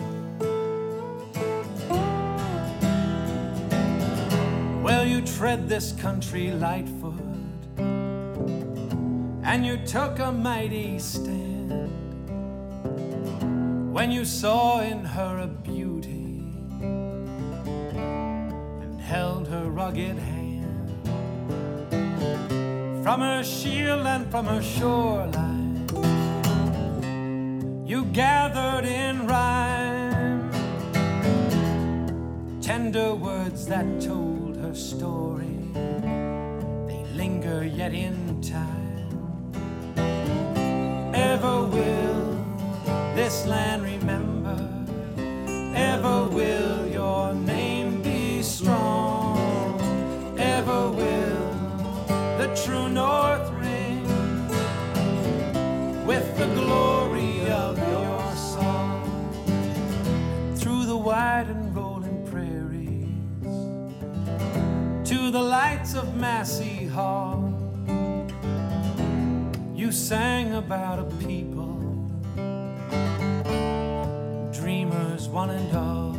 Well, 4.83 5.05
you 5.07 5.21
tread 5.21 5.69
this 5.69 5.93
country 5.93 6.51
lightfoot, 6.51 7.22
and 9.53 9.67
you 9.67 9.77
took 9.85 10.19
a 10.19 10.33
mighty 10.33 10.99
stand 10.99 11.93
when 13.93 14.11
you 14.11 14.25
saw 14.25 14.81
in 14.81 15.05
her 15.05 15.41
a 15.41 15.47
beauty 15.47 16.43
and 18.81 18.99
held 18.99 19.47
her 19.47 19.65
rugged 19.69 20.17
hand 20.17 20.89
from 23.05 23.21
her 23.21 23.45
shield 23.45 24.07
and 24.07 24.31
from 24.31 24.47
her 24.47 24.63
shoreline. 24.63 25.87
You 27.87 28.07
gathered 28.07 28.87
in 28.87 29.27
rhyme 29.27 30.51
tender 32.63 33.15
words 33.15 33.67
that 33.67 34.01
told 34.01 34.57
her 34.57 34.75
story. 34.75 35.59
They 35.75 37.05
linger 37.13 37.67
yet 37.67 37.93
in 37.93 38.41
time. 38.41 38.82
Ever 41.23 41.63
will 41.65 42.45
this 43.15 43.47
land 43.47 43.85
remember? 43.85 44.59
Ever 45.75 46.25
will 46.29 46.87
your 46.89 47.33
name 47.33 48.03
be 48.03 48.43
strong? 48.43 49.39
Ever 50.37 50.91
will 50.91 51.47
the 52.39 52.49
true 52.65 52.89
north 52.89 53.49
ring 53.53 54.05
with 56.05 56.27
the 56.37 56.49
glory 56.59 57.47
of 57.51 57.79
your 57.79 58.35
song 58.35 59.07
through 60.57 60.87
the 60.87 60.97
wide 60.97 61.47
and 61.47 61.75
rolling 61.75 62.27
prairies 62.27 63.55
to 65.09 65.31
the 65.31 65.43
lights 65.43 65.95
of 65.95 66.17
Massey 66.17 66.87
Hall? 66.87 67.52
Sang 70.13 70.53
about 70.57 70.99
a 70.99 71.05
people 71.25 71.81
dreamers 74.53 75.27
one 75.27 75.49
and 75.49 75.75
all. 75.75 76.15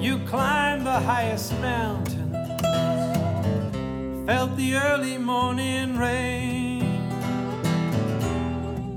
You 0.00 0.20
climbed 0.28 0.86
the 0.86 1.00
highest 1.00 1.52
mountain, 1.54 2.30
felt 4.28 4.56
the 4.56 4.76
early 4.76 5.18
morning 5.18 5.98
rain. 5.98 7.02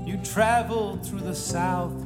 You 0.06 0.18
traveled 0.18 1.04
through 1.04 1.22
the 1.22 1.34
Southland, 1.34 1.97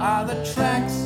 are 0.00 0.24
the 0.24 0.52
tracks 0.54 0.99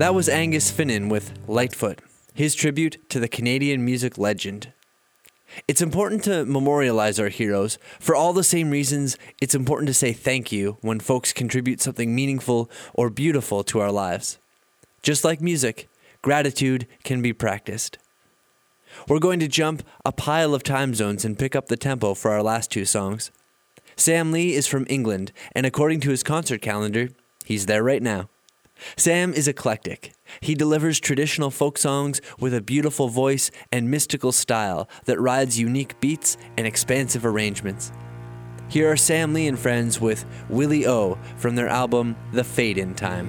That 0.00 0.14
was 0.14 0.30
Angus 0.30 0.72
Finnan 0.72 1.10
with 1.10 1.34
Lightfoot, 1.46 2.00
his 2.32 2.54
tribute 2.54 3.06
to 3.10 3.20
the 3.20 3.28
Canadian 3.28 3.84
music 3.84 4.16
legend. 4.16 4.72
It's 5.68 5.82
important 5.82 6.24
to 6.24 6.46
memorialize 6.46 7.20
our 7.20 7.28
heroes. 7.28 7.76
For 7.98 8.14
all 8.16 8.32
the 8.32 8.42
same 8.42 8.70
reasons, 8.70 9.18
it's 9.42 9.54
important 9.54 9.88
to 9.88 9.92
say 9.92 10.14
thank 10.14 10.50
you 10.50 10.78
when 10.80 11.00
folks 11.00 11.34
contribute 11.34 11.82
something 11.82 12.14
meaningful 12.14 12.70
or 12.94 13.10
beautiful 13.10 13.62
to 13.64 13.80
our 13.80 13.92
lives. 13.92 14.38
Just 15.02 15.22
like 15.22 15.42
music, 15.42 15.86
gratitude 16.22 16.86
can 17.04 17.20
be 17.20 17.34
practiced. 17.34 17.98
We're 19.06 19.18
going 19.18 19.40
to 19.40 19.48
jump 19.48 19.82
a 20.06 20.12
pile 20.12 20.54
of 20.54 20.62
time 20.62 20.94
zones 20.94 21.26
and 21.26 21.38
pick 21.38 21.54
up 21.54 21.66
the 21.66 21.76
tempo 21.76 22.14
for 22.14 22.30
our 22.30 22.42
last 22.42 22.70
two 22.70 22.86
songs. 22.86 23.30
Sam 23.96 24.32
Lee 24.32 24.54
is 24.54 24.66
from 24.66 24.86
England, 24.88 25.30
and 25.52 25.66
according 25.66 26.00
to 26.00 26.10
his 26.10 26.22
concert 26.22 26.62
calendar, 26.62 27.10
he's 27.44 27.66
there 27.66 27.82
right 27.84 28.02
now. 28.02 28.30
Sam 28.96 29.32
is 29.32 29.48
eclectic. 29.48 30.12
He 30.40 30.54
delivers 30.54 31.00
traditional 31.00 31.50
folk 31.50 31.78
songs 31.78 32.20
with 32.38 32.54
a 32.54 32.60
beautiful 32.60 33.08
voice 33.08 33.50
and 33.72 33.90
mystical 33.90 34.32
style 34.32 34.88
that 35.06 35.20
rides 35.20 35.58
unique 35.58 35.98
beats 36.00 36.36
and 36.56 36.66
expansive 36.66 37.26
arrangements. 37.26 37.92
Here 38.68 38.90
are 38.90 38.96
Sam 38.96 39.34
Lee 39.34 39.48
and 39.48 39.58
friends 39.58 40.00
with 40.00 40.24
Willie 40.48 40.86
O 40.86 41.18
from 41.36 41.56
their 41.56 41.68
album 41.68 42.14
The 42.32 42.44
Fade 42.44 42.78
in 42.78 42.94
Time. 42.94 43.28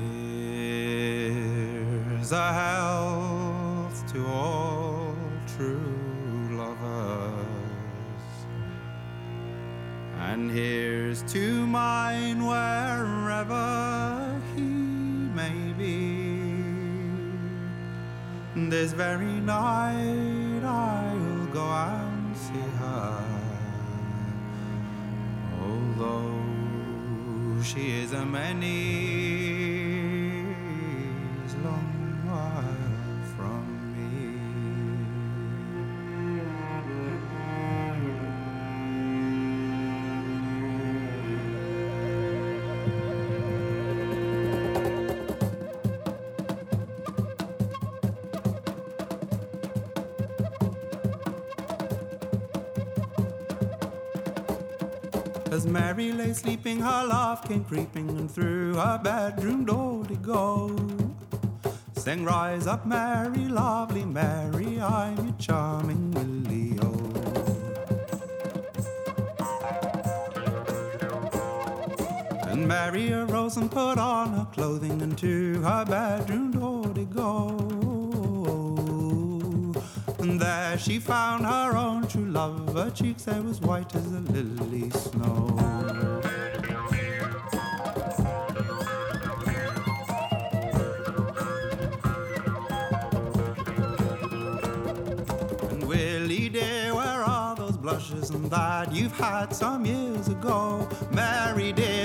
Here's 2.22 2.32
a 2.32 2.54
health 2.54 4.14
to 4.14 4.28
all 4.28 5.16
true 5.58 6.50
lovers, 6.52 7.36
and 10.20 10.52
here's 10.52 11.24
to 11.34 11.66
mine 11.66 12.46
wherever 12.46 14.21
he 15.50 15.50
may 15.50 15.74
be. 15.74 16.22
This 18.70 18.94
very 18.94 19.40
night 19.40 20.64
I'll 20.64 21.46
go 21.48 21.64
and 21.64 22.38
see 22.38 22.60
her, 22.80 23.24
although 25.62 27.62
she 27.64 28.02
is 28.02 28.14
a 28.14 28.26
many 28.26 29.32
long 31.64 32.20
while 32.26 32.71
Mary 55.72 56.12
lay 56.12 56.34
sleeping, 56.34 56.82
her 56.82 57.06
love 57.06 57.48
came 57.48 57.64
creeping, 57.64 58.10
and 58.10 58.30
through 58.30 58.74
her 58.76 59.00
bedroom 59.02 59.64
door 59.64 60.04
to 60.06 60.16
go. 60.16 60.76
Sing, 61.96 62.26
rise 62.26 62.68
up, 62.68 62.86
Mary, 62.86 63.48
lovely 63.48 64.04
Mary, 64.04 64.82
I'm 64.82 65.16
your 65.26 65.36
charming 65.40 66.12
Willie. 66.12 66.78
And 72.50 72.68
Mary 72.68 73.14
arose 73.14 73.56
and 73.56 73.72
put 73.72 73.98
on 73.98 74.34
her 74.34 74.48
clothing 74.52 75.02
and 75.02 75.18
to 75.20 75.62
her 75.62 75.86
bedroom 75.86 76.52
door 76.52 76.84
to 76.94 77.06
go. 77.06 77.81
There 80.42 80.76
she 80.80 80.98
found 80.98 81.46
her 81.46 81.78
own 81.78 82.08
true 82.08 82.26
love. 82.26 82.74
Her 82.74 82.90
cheeks 82.90 83.26
they 83.26 83.40
was 83.40 83.62
white 83.62 83.96
as 83.96 84.08
a 84.08 84.22
lily 84.22 84.90
snow. 84.90 85.56
And 95.70 95.84
Willie 95.88 96.50
dear, 96.50 96.96
where 96.96 97.24
are 97.24 97.56
those 97.56 97.78
blushes 97.78 98.32
and 98.32 98.50
that 98.50 98.92
you've 98.92 99.16
had 99.16 99.54
some 99.54 99.86
years 99.86 100.28
ago? 100.28 100.90
Dear, 101.14 101.54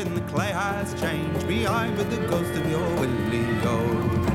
and 0.05 0.15
the 0.15 0.21
clay 0.31 0.53
has 0.53 0.93
changed 1.01 1.49
behind 1.49 1.97
with 1.97 2.11
the 2.11 2.19
ghost 2.29 2.51
of 2.51 2.71
your 2.71 2.87
Willie 3.01 3.61
O. 3.65 4.26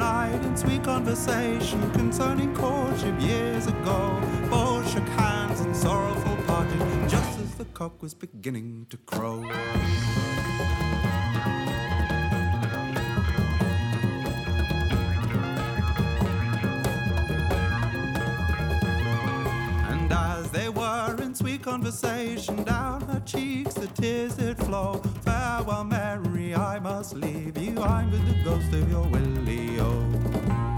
night 0.00 0.42
in 0.46 0.56
sweet 0.56 0.82
conversation 0.82 1.78
concerning 1.92 2.54
courtship 2.54 3.20
years 3.20 3.66
ago. 3.66 4.18
Both 4.48 4.90
shook 4.90 5.06
hands 5.08 5.60
and 5.60 5.76
sorrowful 5.76 6.36
parted 6.46 6.80
just 7.06 7.38
as 7.38 7.54
the 7.56 7.66
cock 7.66 8.00
was 8.02 8.14
beginning 8.14 8.86
to 8.88 8.96
crow. 8.96 9.44
And 19.90 20.10
as 20.10 20.50
they 20.50 20.70
were 20.70 21.14
in 21.20 21.34
sweet 21.34 21.62
conversation, 21.62 22.64
down 22.64 23.02
her 23.02 23.20
cheeks 23.26 23.74
the 23.74 23.88
tears 23.88 24.36
did 24.36 24.56
flow. 24.56 25.02
Farewell, 25.60 25.84
Mary, 25.84 26.54
I 26.54 26.78
must 26.78 27.14
leave 27.14 27.58
you. 27.58 27.82
I'm 27.82 28.10
the 28.10 28.34
ghost 28.42 28.72
of 28.72 28.90
your 28.90 29.06
Willie. 29.08 30.69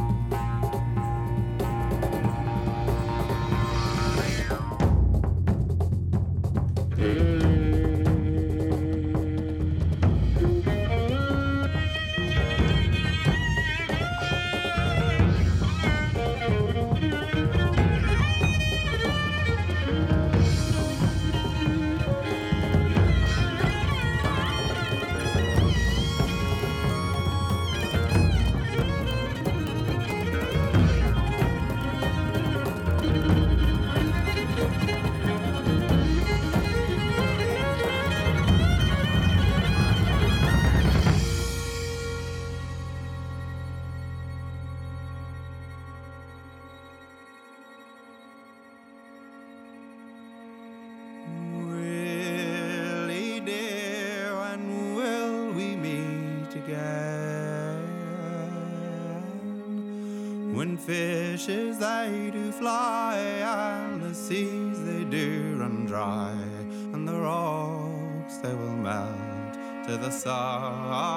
To 70.24 71.11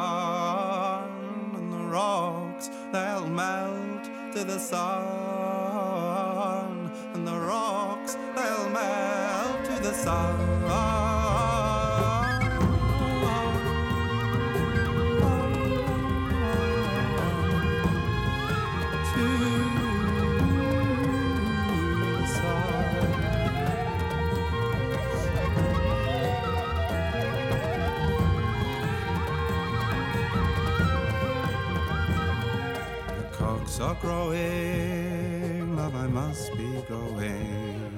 crowing, 34.06 35.76
love, 35.76 35.96
I 35.96 36.06
must 36.06 36.56
be 36.56 36.70
going. 36.88 37.92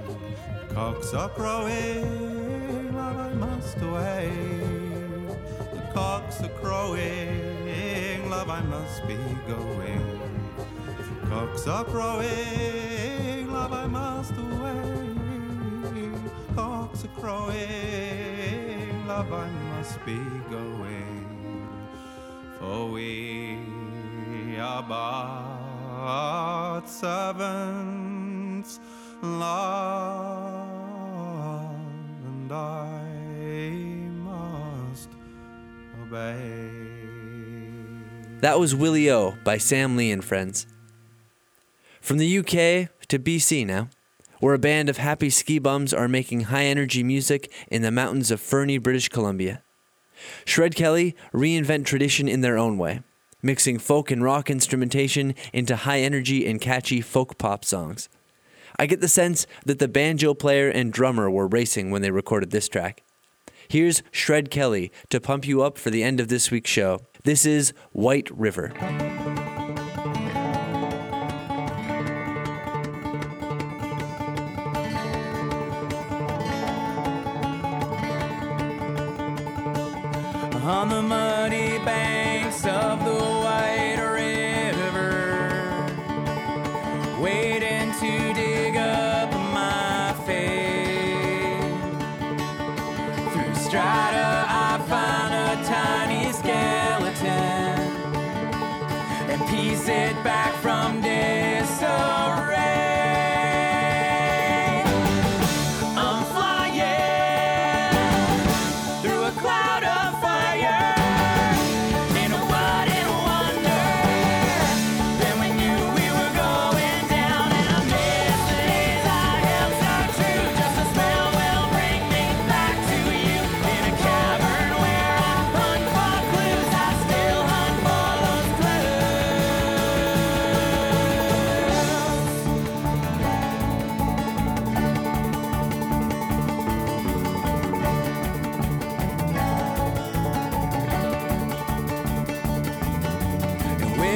Cocks 0.70 1.14
are 1.14 1.28
crowing, 1.28 2.96
love, 2.96 3.18
I 3.18 3.34
must 3.34 3.78
away. 3.82 4.32
The 5.76 5.82
cocks 5.94 6.42
are 6.44 6.56
crowing, 6.62 8.30
love, 8.30 8.50
I 8.50 8.62
must 8.62 9.06
be 9.06 9.18
going. 9.48 10.06
Cocks 11.30 11.68
are 11.68 11.84
crowing, 11.84 13.52
love, 13.52 13.74
I 13.74 13.88
must 13.88 14.32
away. 14.32 15.12
Cocks 16.56 17.04
are 17.04 17.20
crowing, 17.20 19.08
love, 19.08 19.34
I 19.34 19.50
must 19.72 20.06
be 20.06 20.20
going. 20.50 21.68
For 22.60 22.90
we 22.92 24.58
are 24.58 24.82
servants, 26.88 28.80
love, 29.22 30.66
and 32.26 32.52
I 32.52 33.04
must 34.24 35.10
obey. 36.02 36.78
That 38.40 38.60
was 38.60 38.74
Willie 38.74 39.12
O 39.12 39.36
by 39.44 39.58
Sam 39.58 39.98
Lee 39.98 40.12
and 40.12 40.24
Friends. 40.24 40.66
From 42.00 42.20
the 42.20 42.38
UK 42.40 42.90
to 43.10 43.20
BC 43.20 43.66
now, 43.66 43.90
where 44.40 44.54
a 44.54 44.60
band 44.60 44.88
of 44.88 44.98
happy 44.98 45.30
ski 45.30 45.60
bums 45.60 45.94
are 45.94 46.08
making 46.08 46.42
high 46.42 46.64
energy 46.66 47.04
music 47.04 47.52
in 47.70 47.82
the 47.82 47.92
mountains 47.92 48.32
of 48.32 48.40
Fernie, 48.40 48.78
British 48.78 49.10
Columbia. 49.10 49.62
Shred 50.46 50.74
Kelly 50.74 51.16
reinvent 51.34 51.86
tradition 51.86 52.28
in 52.28 52.42
their 52.42 52.58
own 52.58 52.78
way, 52.78 53.02
mixing 53.42 53.80
folk 53.80 54.12
and 54.12 54.24
rock 54.24 54.50
instrumentation 54.50 55.36
into 55.54 55.76
high 55.76 56.00
energy 56.00 56.48
and 56.48 56.62
catchy 56.62 57.02
folk 57.02 57.38
pop 57.38 57.64
songs. 57.64 58.10
I 58.80 58.86
get 58.86 59.02
the 59.02 59.08
sense 59.08 59.48
that 59.66 59.80
the 59.80 59.88
banjo 59.88 60.34
player 60.34 60.70
and 60.70 60.94
drummer 60.94 61.30
were 61.30 61.48
racing 61.48 61.92
when 61.92 62.02
they 62.02 62.12
recorded 62.12 62.52
this 62.52 62.68
track. 62.68 63.04
Here's 63.68 64.04
Shred 64.12 64.50
Kelly 64.50 64.92
to 65.10 65.20
pump 65.20 65.48
you 65.48 65.62
up 65.62 65.78
for 65.78 65.90
the 65.90 66.04
end 66.04 66.20
of 66.20 66.28
this 66.28 66.52
week's 66.52 66.70
show. 66.70 67.02
This 67.24 67.46
is 67.46 67.74
White 67.92 68.30
River. 68.32 68.72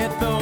With 0.02 0.20
those 0.20 0.41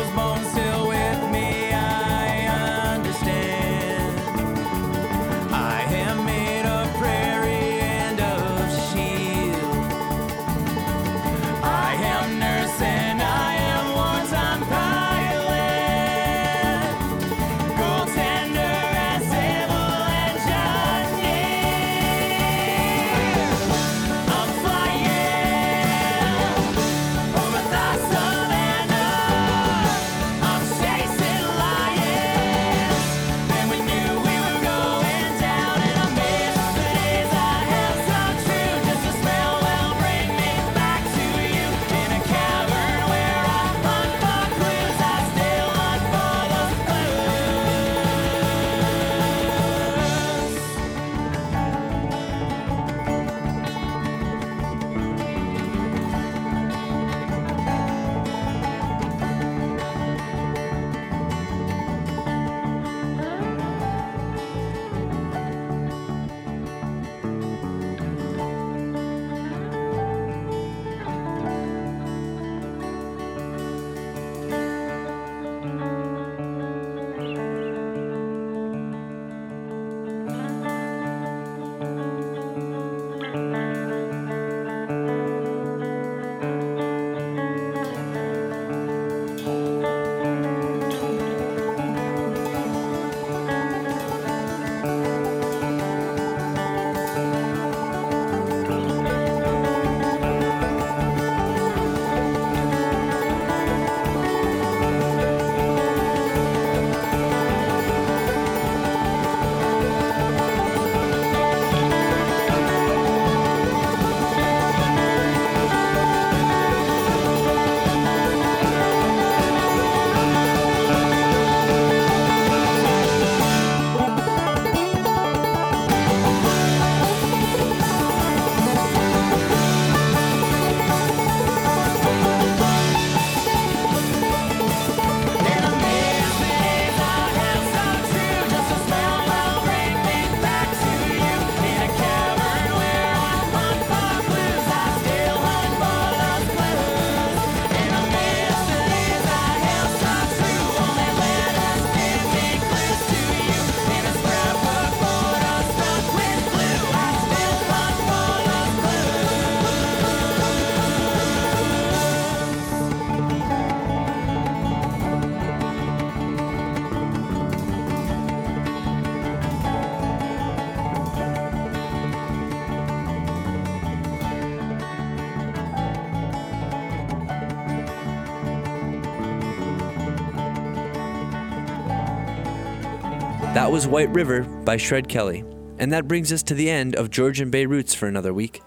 That 183.70 183.74
was 183.74 183.86
White 183.86 184.10
River 184.10 184.42
by 184.42 184.78
Shred 184.78 185.08
Kelly. 185.08 185.44
And 185.78 185.94
that 185.94 186.08
brings 186.08 186.34
us 186.34 186.42
to 186.42 186.56
the 186.56 186.72
end 186.72 186.96
of 186.96 187.12
Georgian 187.12 187.52
Bay 187.52 187.68
Roots 187.68 187.94
for 187.94 188.08
another 188.08 188.34
week. 188.34 188.64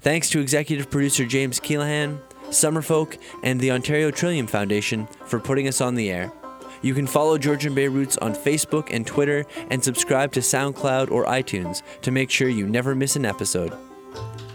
Thanks 0.00 0.30
to 0.30 0.40
executive 0.40 0.90
producer 0.90 1.26
James 1.26 1.60
Keelaghan, 1.60 2.18
Summerfolk, 2.44 3.18
and 3.42 3.60
the 3.60 3.70
Ontario 3.70 4.10
Trillium 4.10 4.46
Foundation 4.46 5.06
for 5.26 5.38
putting 5.38 5.68
us 5.68 5.82
on 5.82 5.94
the 5.94 6.10
air. 6.10 6.32
You 6.80 6.94
can 6.94 7.06
follow 7.06 7.36
Georgian 7.36 7.74
Bay 7.74 7.88
Roots 7.88 8.16
on 8.16 8.34
Facebook 8.34 8.88
and 8.90 9.06
Twitter 9.06 9.44
and 9.68 9.84
subscribe 9.84 10.32
to 10.32 10.40
SoundCloud 10.40 11.10
or 11.10 11.26
iTunes 11.26 11.82
to 12.00 12.10
make 12.10 12.30
sure 12.30 12.48
you 12.48 12.66
never 12.66 12.94
miss 12.94 13.16
an 13.16 13.26
episode. 13.26 13.76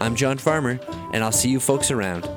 I'm 0.00 0.16
John 0.16 0.36
Farmer, 0.36 0.80
and 1.12 1.22
I'll 1.22 1.30
see 1.30 1.50
you 1.50 1.60
folks 1.60 1.92
around. 1.92 2.28